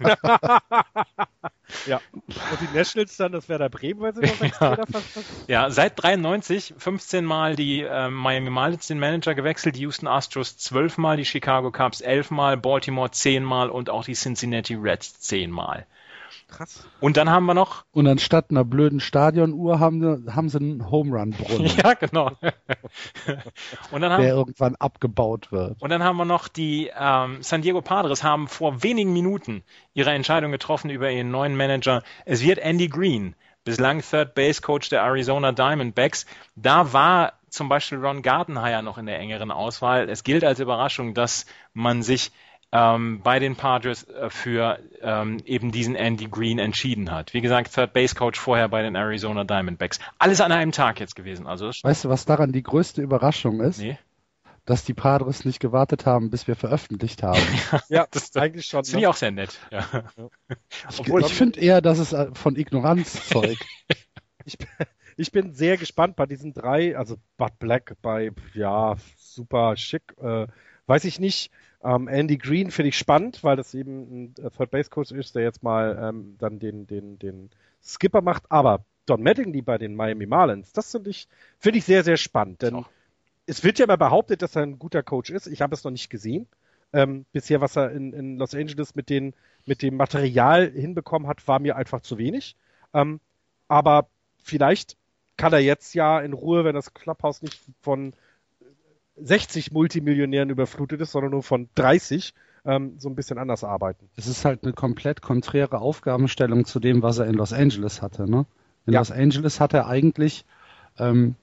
ja. 1.86 2.00
Und 2.50 2.60
die 2.60 2.76
Nationals 2.76 3.16
dann, 3.16 3.32
das 3.32 3.48
wäre 3.48 3.58
der 3.58 3.68
Bremen, 3.68 4.00
weil 4.00 4.14
sie 4.14 4.20
noch 4.20 4.36
sechs 4.36 4.58
ja. 4.60 4.76
ja, 5.46 5.70
seit 5.70 6.02
93 6.02 6.74
15 6.76 7.24
Mal 7.24 7.56
die 7.56 7.82
äh, 7.82 8.08
Miami 8.08 8.50
Marlins 8.50 8.86
den 8.86 8.98
Manager 8.98 9.34
gewechselt, 9.34 9.76
die 9.76 9.80
Houston 9.80 10.06
Astros 10.06 10.56
12 10.56 10.98
Mal, 10.98 11.16
die 11.16 11.24
Chicago 11.24 11.70
Cubs 11.70 12.00
11 12.00 12.30
Mal, 12.30 12.56
Baltimore 12.56 13.10
10 13.10 13.44
Mal 13.44 13.70
und 13.70 13.90
auch 13.90 14.04
die 14.04 14.14
Cincinnati 14.14 14.74
Reds 14.74 15.20
10 15.20 15.50
Mal. 15.50 15.86
Krass. 16.52 16.86
Und 17.00 17.16
dann 17.16 17.30
haben 17.30 17.46
wir 17.46 17.54
noch. 17.54 17.84
Und 17.92 18.06
anstatt 18.06 18.50
einer 18.50 18.64
blöden 18.64 19.00
Stadionuhr 19.00 19.80
haben, 19.80 20.26
haben 20.34 20.48
sie 20.50 20.58
einen 20.58 20.90
Home 20.90 21.18
Run 21.18 21.30
Brunnen. 21.30 21.70
ja, 21.82 21.94
genau. 21.94 22.32
und 23.90 24.00
dann 24.02 24.12
haben, 24.12 24.22
der 24.22 24.34
irgendwann 24.34 24.76
abgebaut 24.76 25.50
wird. 25.50 25.80
Und 25.80 25.90
dann 25.90 26.02
haben 26.02 26.16
wir 26.18 26.26
noch 26.26 26.48
die 26.48 26.90
ähm, 26.94 27.42
San 27.42 27.62
Diego 27.62 27.80
Padres 27.80 28.22
haben 28.22 28.48
vor 28.48 28.82
wenigen 28.82 29.12
Minuten 29.12 29.62
ihre 29.94 30.10
Entscheidung 30.10 30.52
getroffen 30.52 30.90
über 30.90 31.10
ihren 31.10 31.30
neuen 31.30 31.56
Manager. 31.56 32.02
Es 32.26 32.42
wird 32.42 32.58
Andy 32.58 32.88
Green, 32.88 33.34
bislang 33.64 34.02
Third 34.02 34.34
Base 34.34 34.60
Coach 34.60 34.90
der 34.90 35.02
Arizona 35.02 35.52
Diamondbacks. 35.52 36.26
Da 36.54 36.92
war 36.92 37.32
zum 37.48 37.68
Beispiel 37.70 37.98
Ron 37.98 38.22
Gartenhire 38.22 38.82
noch 38.82 38.98
in 38.98 39.06
der 39.06 39.18
engeren 39.18 39.50
Auswahl. 39.50 40.08
Es 40.10 40.22
gilt 40.22 40.44
als 40.44 40.60
Überraschung, 40.60 41.14
dass 41.14 41.46
man 41.72 42.02
sich 42.02 42.30
ähm, 42.72 43.20
bei 43.22 43.38
den 43.38 43.54
Padres 43.54 44.04
äh, 44.08 44.30
für 44.30 44.78
ähm, 45.02 45.38
eben 45.44 45.70
diesen 45.70 45.94
Andy 45.94 46.26
Green 46.26 46.58
entschieden 46.58 47.10
hat. 47.10 47.34
Wie 47.34 47.42
gesagt, 47.42 47.72
Third 47.74 47.92
Base 47.92 48.14
Coach 48.14 48.40
vorher 48.40 48.68
bei 48.68 48.82
den 48.82 48.94
Arizona 48.94 49.44
Diamondbacks. 49.44 49.98
Alles 50.18 50.40
an 50.40 50.52
einem 50.52 50.72
Tag 50.72 50.98
jetzt 50.98 51.14
gewesen. 51.14 51.46
Also 51.46 51.68
weißt 51.68 52.04
du, 52.04 52.08
was 52.08 52.24
daran 52.24 52.52
die 52.52 52.62
größte 52.62 53.02
Überraschung 53.02 53.60
ist? 53.60 53.78
Nee. 53.78 53.98
Dass 54.64 54.84
die 54.84 54.94
Padres 54.94 55.44
nicht 55.44 55.58
gewartet 55.58 56.06
haben, 56.06 56.30
bis 56.30 56.46
wir 56.46 56.54
veröffentlicht 56.56 57.22
haben. 57.22 57.42
ja, 57.88 58.06
das 58.10 58.24
ist 58.24 58.36
eigentlich 58.38 58.66
schon. 58.66 58.84
Finde 58.84 59.00
ich 59.00 59.06
auch 59.06 59.16
sehr 59.16 59.32
nett. 59.32 59.58
Ja. 59.70 59.84
Ich, 60.88 61.00
ich 61.00 61.34
finde 61.34 61.60
eher, 61.60 61.80
dass 61.80 61.98
es 61.98 62.12
äh, 62.12 62.30
von 62.32 62.56
Ignoranz 62.56 63.12
zeugt. 63.28 63.66
ich, 64.44 64.56
ich 65.16 65.32
bin 65.32 65.52
sehr 65.52 65.76
gespannt 65.76 66.16
bei 66.16 66.26
diesen 66.26 66.54
drei, 66.54 66.96
also 66.96 67.16
Bud 67.36 67.58
Black 67.58 67.96
bei, 68.02 68.30
ja, 68.54 68.96
super 69.16 69.76
schick, 69.76 70.14
äh, 70.22 70.46
weiß 70.86 71.04
ich 71.04 71.18
nicht. 71.18 71.50
Ähm, 71.84 72.08
Andy 72.08 72.38
Green 72.38 72.70
finde 72.70 72.90
ich 72.90 72.98
spannend, 72.98 73.42
weil 73.42 73.56
das 73.56 73.74
eben 73.74 74.24
ein 74.24 74.34
Third 74.34 74.70
Base 74.70 74.90
Coach 74.90 75.12
ist, 75.12 75.34
der 75.34 75.42
jetzt 75.42 75.62
mal 75.62 75.98
ähm, 76.00 76.36
dann 76.38 76.58
den, 76.58 76.86
den, 76.86 77.18
den 77.18 77.50
Skipper 77.82 78.20
macht. 78.20 78.44
Aber 78.50 78.84
Don 79.06 79.22
Mattingly 79.22 79.62
bei 79.62 79.78
den 79.78 79.96
Miami 79.96 80.26
Marlins, 80.26 80.72
das 80.72 80.92
finde 80.92 81.10
ich, 81.10 81.28
finde 81.58 81.78
ich 81.78 81.84
sehr, 81.84 82.04
sehr 82.04 82.16
spannend. 82.16 82.62
Denn 82.62 82.84
es 83.46 83.64
wird 83.64 83.78
ja 83.78 83.84
immer 83.84 83.96
behauptet, 83.96 84.42
dass 84.42 84.54
er 84.54 84.62
ein 84.62 84.78
guter 84.78 85.02
Coach 85.02 85.30
ist. 85.30 85.48
Ich 85.48 85.60
habe 85.60 85.74
es 85.74 85.82
noch 85.82 85.90
nicht 85.90 86.10
gesehen. 86.10 86.46
Ähm, 86.92 87.24
bisher, 87.32 87.60
was 87.60 87.76
er 87.76 87.90
in, 87.90 88.12
in 88.12 88.36
Los 88.36 88.54
Angeles 88.54 88.94
mit, 88.94 89.08
den, 89.08 89.34
mit 89.66 89.82
dem 89.82 89.96
Material 89.96 90.70
hinbekommen 90.70 91.26
hat, 91.26 91.46
war 91.48 91.58
mir 91.58 91.76
einfach 91.76 92.00
zu 92.00 92.18
wenig. 92.18 92.54
Ähm, 92.94 93.18
aber 93.66 94.08
vielleicht 94.42 94.96
kann 95.36 95.52
er 95.52 95.60
jetzt 95.60 95.94
ja 95.94 96.20
in 96.20 96.34
Ruhe, 96.34 96.64
wenn 96.64 96.74
das 96.74 96.94
Clubhouse 96.94 97.42
nicht 97.42 97.60
von 97.80 98.12
60 99.16 99.72
Multimillionären 99.72 100.50
überflutet 100.50 101.00
ist, 101.00 101.12
sondern 101.12 101.32
nur 101.32 101.42
von 101.42 101.68
30, 101.74 102.34
ähm, 102.64 102.94
so 102.98 103.08
ein 103.08 103.14
bisschen 103.14 103.38
anders 103.38 103.64
arbeiten. 103.64 104.08
Es 104.16 104.26
ist 104.26 104.44
halt 104.44 104.62
eine 104.62 104.72
komplett 104.72 105.22
konträre 105.22 105.80
Aufgabenstellung 105.80 106.64
zu 106.64 106.80
dem, 106.80 107.02
was 107.02 107.18
er 107.18 107.26
in 107.26 107.34
Los 107.34 107.52
Angeles 107.52 108.02
hatte. 108.02 108.30
Ne? 108.30 108.46
In 108.86 108.92
ja. 108.94 109.00
Los 109.00 109.10
Angeles 109.10 109.60
hat 109.60 109.74
er 109.74 109.86
eigentlich 109.86 110.44
ähm, 110.98 111.34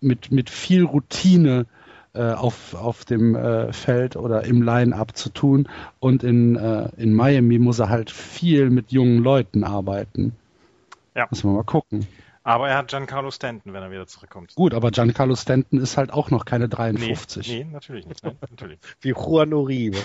mit, 0.00 0.30
mit 0.30 0.50
viel 0.50 0.84
Routine 0.84 1.66
äh, 2.14 2.32
auf, 2.32 2.74
auf 2.74 3.04
dem 3.04 3.34
äh, 3.34 3.72
Feld 3.72 4.16
oder 4.16 4.44
im 4.44 4.62
Line-Up 4.62 5.16
zu 5.16 5.28
tun 5.28 5.68
und 5.98 6.22
in, 6.22 6.56
äh, 6.56 6.88
in 6.96 7.12
Miami 7.12 7.58
muss 7.58 7.78
er 7.78 7.88
halt 7.88 8.10
viel 8.10 8.70
mit 8.70 8.92
jungen 8.92 9.18
Leuten 9.18 9.64
arbeiten. 9.64 10.32
Ja. 11.14 11.26
Müssen 11.30 11.50
wir 11.50 11.56
mal 11.56 11.64
gucken. 11.64 12.06
Aber 12.46 12.68
er 12.68 12.78
hat 12.78 12.86
Giancarlo 12.86 13.32
Stanton, 13.32 13.72
wenn 13.72 13.82
er 13.82 13.90
wieder 13.90 14.06
zurückkommt. 14.06 14.54
Gut, 14.54 14.72
aber 14.72 14.92
Giancarlo 14.92 15.34
Stanton 15.34 15.80
ist 15.80 15.96
halt 15.96 16.12
auch 16.12 16.30
noch 16.30 16.44
keine 16.44 16.68
53. 16.68 17.48
Nee, 17.48 17.64
nee 17.64 17.70
natürlich 17.72 18.06
nicht. 18.06 18.22
Nein, 18.22 18.38
natürlich. 18.40 18.78
Wie 19.00 19.08
Juan 19.08 19.52
Uribe. 19.52 19.98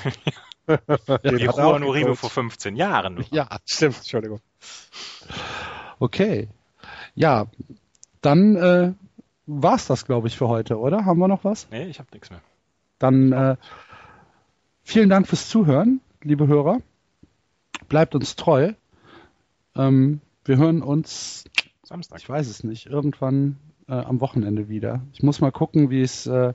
wie 0.66 1.46
Juan 1.46 1.84
Uribe 1.84 2.16
vor 2.16 2.32
15 2.32 2.76
Jahren. 2.76 3.24
Ja, 3.30 3.48
stimmt, 3.64 3.98
Entschuldigung. 3.98 4.40
Okay. 6.00 6.50
Ja, 7.14 7.46
dann 8.22 8.56
äh, 8.56 8.94
war's 9.46 9.86
das, 9.86 10.06
glaube 10.06 10.28
ich, 10.28 10.36
für 10.36 10.48
heute, 10.48 10.80
oder? 10.80 11.06
Haben 11.06 11.20
wir 11.20 11.28
noch 11.28 11.44
was? 11.44 11.68
Nee, 11.70 11.86
ich 11.90 12.00
habe 12.00 12.10
nichts 12.12 12.32
mehr. 12.32 12.42
Dann 12.98 13.32
äh, 13.34 13.56
vielen 14.82 15.10
Dank 15.10 15.28
fürs 15.28 15.48
Zuhören, 15.48 16.02
liebe 16.24 16.48
Hörer. 16.48 16.80
Bleibt 17.88 18.16
uns 18.16 18.36
treu. 18.36 18.74
Ähm, 19.76 20.22
wir 20.44 20.58
hören 20.58 20.82
uns 20.82 21.46
Samstag. 21.92 22.20
Ich 22.20 22.30
weiß 22.30 22.48
es 22.48 22.64
nicht. 22.64 22.86
Irgendwann 22.86 23.58
äh, 23.90 23.94
am 23.94 24.22
Wochenende 24.22 24.70
wieder. 24.70 25.02
Ich 25.14 25.24
muss 25.24 25.42
mal 25.42 25.52
gucken, 25.52 25.90
wie 25.90 26.02
es 26.02 26.26
äh, 26.26 26.54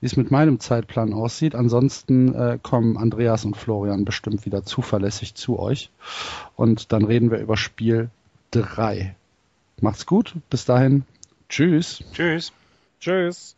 wie 0.00 0.06
es 0.06 0.16
mit 0.16 0.30
meinem 0.30 0.60
Zeitplan 0.60 1.12
aussieht. 1.12 1.56
Ansonsten 1.56 2.32
äh, 2.32 2.58
kommen 2.62 2.96
Andreas 2.96 3.44
und 3.44 3.56
Florian 3.56 4.04
bestimmt 4.04 4.46
wieder 4.46 4.62
zuverlässig 4.62 5.34
zu 5.34 5.58
euch. 5.58 5.90
Und 6.54 6.92
dann 6.92 7.04
reden 7.04 7.32
wir 7.32 7.38
über 7.38 7.56
Spiel 7.56 8.10
3. 8.52 9.16
Macht's 9.80 10.06
gut. 10.06 10.34
Bis 10.50 10.64
dahin. 10.64 11.04
Tschüss. 11.48 12.04
Tschüss. 12.12 12.52
Tschüss. 13.00 13.57